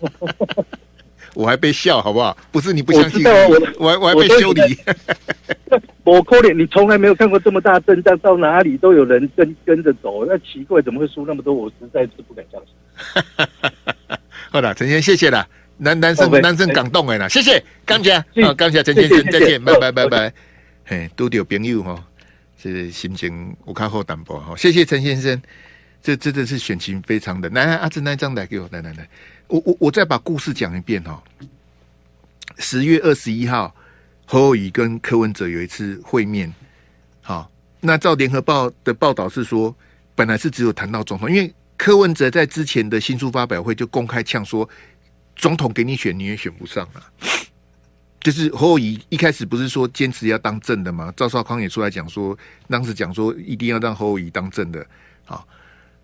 [1.34, 2.34] 我还被笑，好不好？
[2.50, 4.62] 不是你不相信，我我 我还我还被修理。
[6.04, 11.52] 我扣脸，你从来没有看过这么大阵仗，到哪里都有人跟跟着走，那奇怪，怎么会输那么多？
[11.52, 12.72] 我实在是不敢相信。
[14.50, 15.46] 好了，陈先生，谢谢了。
[15.76, 20.32] 男男生男生感动哎啦，谢谢，感谢，啊，感谢陈先生，再见，拜拜拜拜。
[20.90, 22.02] 嘿，都有朋友哈，
[22.58, 25.38] 这心情我看好淡薄哈，谢谢陈先生，
[26.02, 27.46] 这真的是选情非常的。
[27.50, 29.06] 来，阿珍那张来给我，来来来，
[29.48, 31.22] 我我我再把故事讲一遍哈。
[32.56, 33.76] 十月二十一号，
[34.24, 36.50] 侯友宜跟柯文哲有一次会面，
[37.20, 39.76] 好，那照联合报的报道是说，
[40.14, 44.66] 本来是只有谈到总统，因为柯文哲在之前的新书发表会就公开呛说。
[45.36, 46.98] 总统给你选，你也选不上啊！
[48.20, 51.12] 就是侯友宜一开始不是说坚持要当正的吗？
[51.16, 52.36] 赵少康也出来讲说，
[52.68, 54.84] 当时讲说一定要让侯友宜当正的，
[55.24, 55.46] 好，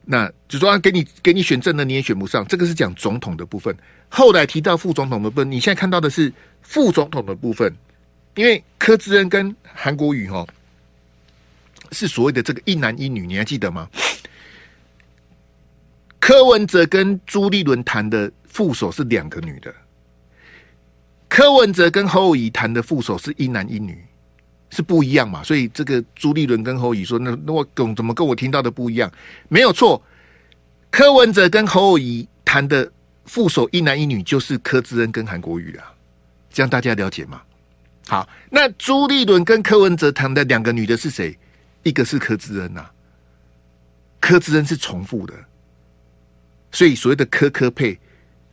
[0.04, 2.46] 那就说给你给你选正的，你也选不上。
[2.46, 3.76] 这个是讲总统的部分。
[4.08, 7.74] 后来提到副总统的部分，你现在看到的是副总统的部分，
[8.36, 10.46] 因为柯志恩跟韩国瑜哈
[11.92, 13.88] 是所谓的这个一男一女，你还记得吗？
[16.20, 18.30] 柯文哲跟朱立伦谈的。
[18.54, 19.74] 副手是两个女的，
[21.34, 24.06] 柯文哲跟侯友宜谈的副手是一男一女，
[24.70, 25.42] 是不一样嘛？
[25.42, 29.10] 所以这个朱立伦跟侯友宜说，那那我跟怎么跟我听到的不一样？
[29.48, 30.00] 没有错，
[30.92, 32.88] 柯文哲跟侯友宜谈的
[33.24, 35.92] 副手一男一女就是柯志恩跟韩国瑜啊，
[36.52, 37.42] 这样大家了解吗？
[38.06, 41.36] 好，那朱立伦跟柯文哲谈的两个女的是谁？
[41.82, 42.92] 一个是柯志恩呐、啊，
[44.20, 45.34] 柯志恩是重复的，
[46.70, 47.98] 所以所谓的柯柯配。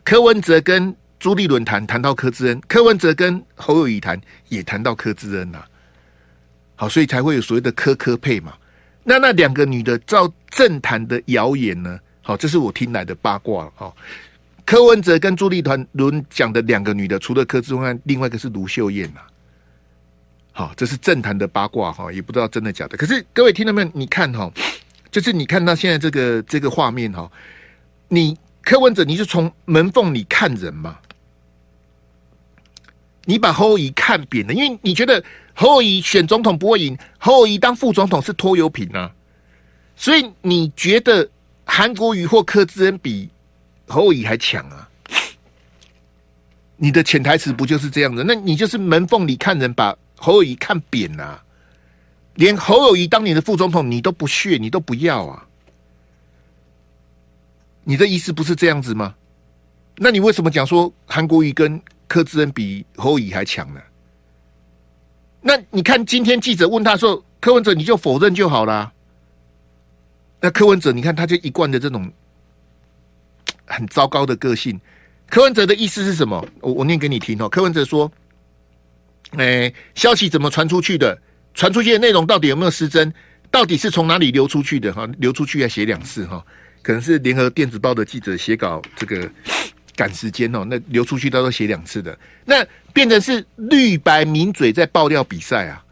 [0.04, 4.20] 柯文哲跟朱立伦谈谈到柯志恩，柯文哲跟侯友宜谈
[4.50, 5.68] 也谈到柯志恩呐、啊。
[6.76, 8.52] 好，所以才会有所谓的柯柯配嘛。
[9.04, 12.00] 那那两个女的照政坛的谣言呢？
[12.24, 13.72] 好，这是我听来的八卦。
[13.76, 13.96] 好，
[14.66, 15.62] 柯文哲跟朱立
[15.92, 19.22] 伦讲的两个女的，除了柯志恩，另外一个是卢秀燕呐。
[20.54, 22.98] 好，这是政坛的八卦哈，也不知道真的假的。
[22.98, 23.92] 可是各位听到没有？
[23.94, 24.52] 你看哈，
[25.12, 27.32] 就是你看到现在这个这个画面哈，
[28.08, 28.36] 你。
[28.64, 30.96] 柯文哲，你是从门缝里看人嘛？
[33.26, 39.12] 你把侯友看扁了，因为你觉得侯友选总统不会赢，侯友当副总统是拖油瓶啊，
[39.96, 41.30] 所以你觉得
[41.66, 43.30] 韩国瑜或柯志恩比
[43.88, 44.90] 侯友还强啊？
[46.78, 48.24] 你的潜台词不就是这样的？
[48.24, 51.44] 那你就是门缝里看人，把侯友看扁啊，
[52.36, 55.46] 连侯友宜当年的副总统你都不屑，你都不要啊？
[57.84, 59.14] 你的意思不是这样子吗？
[59.98, 61.80] 那你为什么讲说韩国瑜跟
[62.12, 63.80] 柯志恩比侯乙还强呢？
[65.40, 68.92] 那你看今天记者问他说，柯文哲你就否认就好啦。
[70.42, 72.12] 那柯文哲你看他就一贯的这种
[73.66, 74.78] 很糟糕的个性。
[75.30, 76.46] 柯文哲的意思是什么？
[76.60, 77.48] 我我念给你听哦。
[77.48, 78.12] 柯文哲说
[79.40, 81.18] ：“哎，消息怎么传出去的？
[81.54, 83.14] 传出去的内容到底有没有失真？
[83.50, 84.92] 到底是从哪里流出去的？
[84.92, 86.46] 哈，流出去要写两次哈。”
[86.84, 89.32] 可能是联合电子报的记者写稿，这个
[90.02, 95.86] 赶时间哦，那流出去他都写两次的，那变成是绿白名嘴在爆料比赛啊！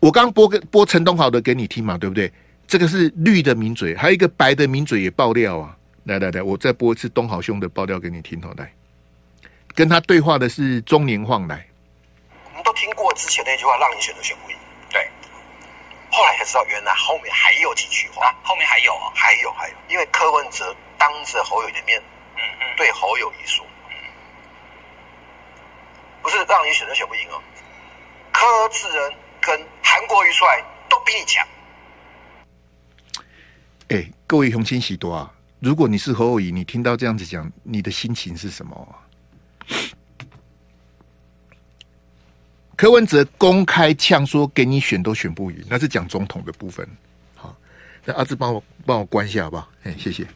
[0.00, 2.32] 我刚播个播陈东豪的给你听嘛，对不对？
[2.66, 5.76] 这个是绿的名嘴，还有一个白的名嘴也爆料啊！
[6.02, 8.72] 来来来，我再播一次东豪兄的爆料给你听哦，来，
[9.76, 11.64] 跟他对话的是中年晃来。
[12.50, 14.56] 我们都听过之前那句话，让你选择选不赢。
[16.10, 18.26] 后来才知道，原来后面还有几句话。
[18.26, 22.00] 啊、后面还有啊，还有还有，因为柯文哲当着侯友宜的面，
[22.76, 23.64] 对侯友宜说，
[26.22, 27.42] 不是让你选择选不赢哦，
[28.32, 31.46] 柯志仁跟韩国瑜出来都比你强。
[33.88, 35.32] 哎、各位雄心喜多啊！
[35.60, 38.96] 如果你是侯友宜，你听到这样子讲，你的心情是什么？
[42.76, 46.86] 柯文哲公开呛说：“给你选都选不赢。”那是讲总统的部分。
[48.04, 49.68] 那阿志帮我帮我关一下好不好？
[49.82, 50.26] 哎，谢谢。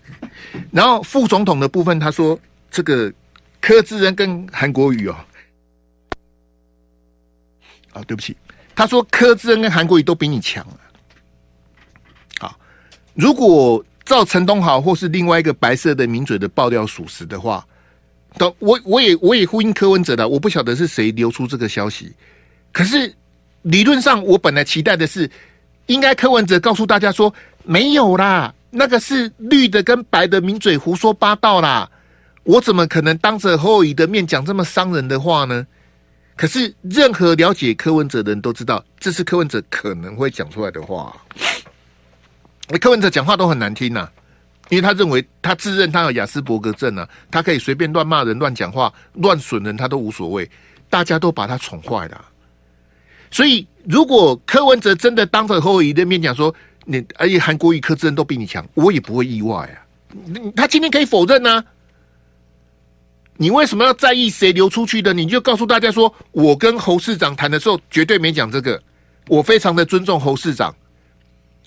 [0.71, 2.39] 然后副总统的部分，他说
[2.71, 3.13] ：“这个
[3.61, 5.17] 柯志恩跟韩国瑜哦，
[7.93, 8.37] 啊，对不起，
[8.75, 10.81] 他说柯志恩跟韩国瑜都比你强了。
[12.41, 12.59] 好，
[13.15, 17.67] 如果照陈东豪或是另外一个白色的名嘴的爆料属实的话。”
[18.37, 22.13] 都我我也我也呼应柯文哲的，我不晓得是谁流出这个消息，
[22.71, 23.13] 可是
[23.63, 25.29] 理论上我本来期待的是，
[25.89, 27.35] 应该柯文哲告诉大家说
[27.65, 31.91] 没有啦，那个是绿的跟白的名嘴胡说八道啦，
[32.45, 35.67] 我怎么可能当着侯友的面讲这么伤人的话呢？
[36.37, 41.13] 可是任何了解柯文哲的人都知道，这是柯文哲可能会讲出来的话。
[42.81, 44.09] 柯文哲讲话都很难听呐、
[44.69, 50.49] 因为他认为他自认他有雅斯伯格症啊，他可以随便乱骂人、乱讲话、乱损人，他都无所谓。
[50.91, 52.25] 大家都把他宠坏了、
[53.31, 59.77] 所以如果柯文哲真的当着侯友谊的面讲说，你而且韩国瑜、柯志恩都比你强，我也不会意外啊。
[60.55, 61.65] 他今天可以否认呢、啊？
[63.39, 65.15] 你为什么要在意谁流出去的？
[65.15, 68.83] 你就告诉大家说，我跟侯市长谈的时候绝对没讲这个，
[69.27, 70.75] 我非常的尊重侯市长，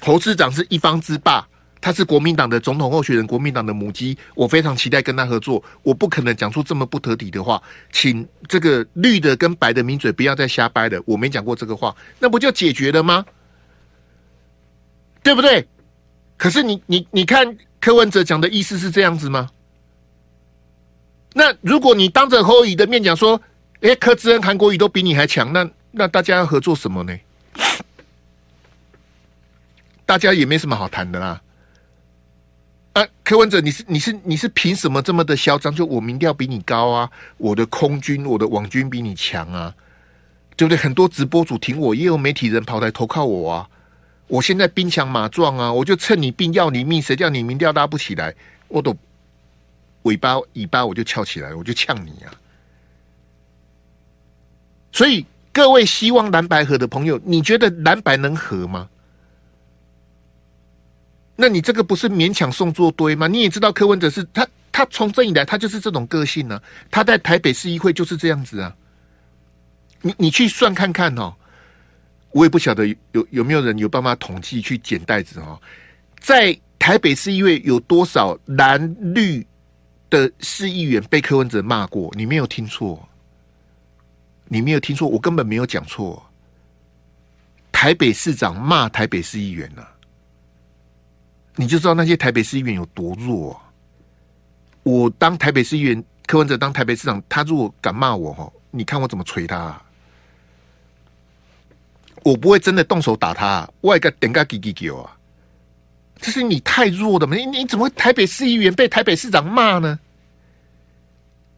[0.02, 1.48] 侯市长是一方之霸。
[1.82, 5.62] 他是国民党的总统候选人，国民党的母鸡，我非常期待跟他合作。
[5.82, 7.62] 我不可能讲出这么不得体的话，
[7.92, 11.02] 请这个绿的跟白的名嘴不要再瞎掰了。
[11.06, 13.26] 我没讲过这个话，那不就解决了吗？
[15.24, 15.68] 对不对？
[16.38, 19.50] 可是你你你看柯文哲讲的意思是这样子吗？
[21.34, 23.42] 那如果你当着侯友宜的面讲说，
[23.82, 27.18] 哎，柯志恩、韩国瑜都比你还强，那那大家要合作什么呢？
[30.06, 31.42] 大家也没什么好谈的啦。
[32.94, 35.74] 啊，柯文哲，你是你是你是凭什么这么的嚣张？
[35.74, 39.74] 就我民调比你高啊，我的空军、我的网军比你强啊，
[40.58, 40.78] 对不对？
[40.78, 43.70] 很多直播主挺我，也有媒体人跑来投靠我啊。
[44.28, 48.36] 我现在兵强马壮啊，我就趁你病要你命，谁叫你民调拉不起来，
[48.68, 48.94] 我都
[50.04, 52.34] 尾巴尾巴我就翘起来，我就呛你啊。
[54.92, 58.90] 所以各位希望蓝白合的朋友，你觉得蓝白能合吗？
[61.42, 63.26] 那你这个不是勉强送作堆吗？
[63.26, 66.64] 你也知道柯文哲是他，他从政以来他就是这种个性呢、啊。
[66.92, 68.76] 他在台北市议会就是这样子啊。
[70.04, 71.34] 你你去算看看哦，
[72.30, 75.60] 我也不晓得有有没有人有办法统计去捡袋子哦，
[76.20, 79.44] 在台北市议会有多少蓝绿
[80.12, 82.14] 的市议员被柯文哲骂过？
[82.16, 83.10] 你没有听错，
[84.46, 86.24] 你没有听错，我根本没有讲错。
[87.72, 89.90] 台北市长骂台北市议员呢、啊？
[91.56, 93.60] 你就知道那些台北市议员有多弱。
[94.84, 99.80] 我当台北市议员，柯文哲当台北市长，他如果敢骂我哈，你看我怎么锤他？
[102.24, 105.18] 我不会真的动手打他啊，我一个点个给给给啊！
[106.20, 107.36] 这是你太弱的嘛？
[107.36, 110.00] 你你怎么会台北市议员被台北市长骂呢？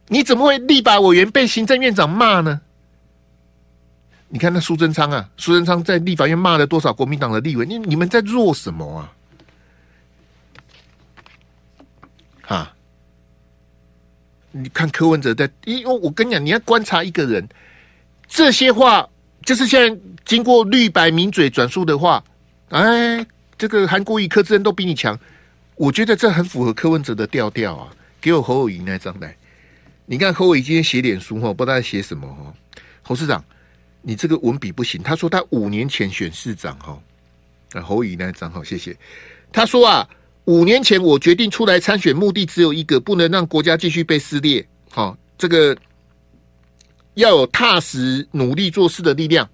[0.08, 2.60] 你怎么会立法委员被行政院长骂呢？
[4.28, 7.64] 你看那苏贞昌啊，苏贞昌在立法院骂了多少国民党的立委？
[7.64, 9.12] 你你们在弱什么啊？
[12.46, 12.70] 哈，
[14.52, 17.48] 你看柯文哲在，因为我跟你讲，你要观察一个人，
[18.28, 19.08] 这些话
[19.42, 22.22] 就是现在经过绿白名嘴转述的话，
[22.68, 23.26] 哎，
[23.56, 25.18] 这个韩国瑜、柯志恩都比你强，
[25.76, 27.90] 我觉得这很符合柯文哲的调调啊。
[28.20, 29.34] 给我侯友宜那张来，
[30.04, 32.54] 你看侯友宜今天写脸书哈，不知道在写什么哈。
[33.02, 33.42] 侯市长，
[34.02, 35.02] 你这个文笔不行。
[35.02, 36.98] 他说他五年前选市长哈，
[37.72, 38.94] 那侯友宜那张哈，谢谢。
[39.50, 40.06] 他说啊。
[40.46, 44.66] 五年前，我决定出来参选，目的只有一个，不能让国家继续被撕裂。
[44.90, 45.74] 好，这个
[47.14, 49.48] 要有踏实努力做事的力量，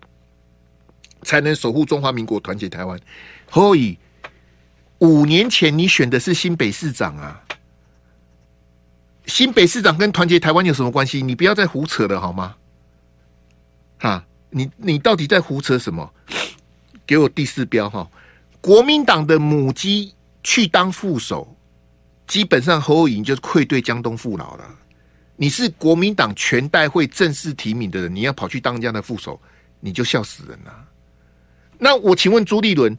[1.23, 2.99] 才能守护中华民国，团结台湾。
[3.53, 3.97] 所以，
[4.99, 7.41] 五年前你选的是新北市长啊，
[9.27, 11.23] 新北市长跟团结台湾有什么关系？
[11.23, 12.57] 你不要再胡扯了好吗？
[13.99, 16.13] 哈，你你到底在胡扯什么？
[17.07, 18.11] 给我第四标哈，
[18.61, 20.15] 国民党的母鸡。
[20.43, 21.57] 去当副手，
[22.27, 24.65] 基本上侯友宜就是愧对江东父老了。
[25.37, 29.41] 你是国民党全代会正式提名的人，你要跑去当人家的副手，
[29.81, 30.85] 你就笑死人了。
[31.79, 32.95] 那我请问朱立伦，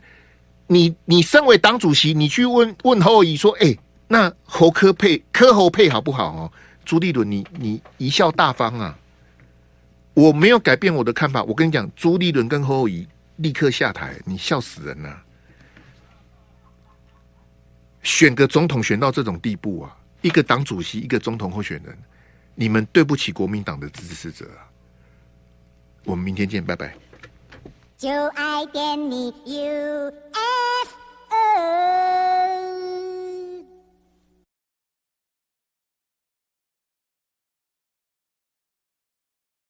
[0.65, 3.77] 你你身为党主席，你去问问侯友宜说，哎、
[4.07, 6.51] 那侯科配科侯配好不好哦？
[6.83, 8.97] 朱立伦，你你贻笑大方啊！
[10.15, 15.21] 我没有改变我的看法，我跟你讲，朱立伦跟侯友宜立刻下台，你笑死人了。
[18.03, 21.97] 选个总统选到这种地步啊，一个党主席，一个总统候选人，
[22.55, 24.65] 你们对不起国民党的支持者啊！
[26.03, 26.95] 我们明天见，拜拜。
[27.97, 30.11] 就爱点你 ufo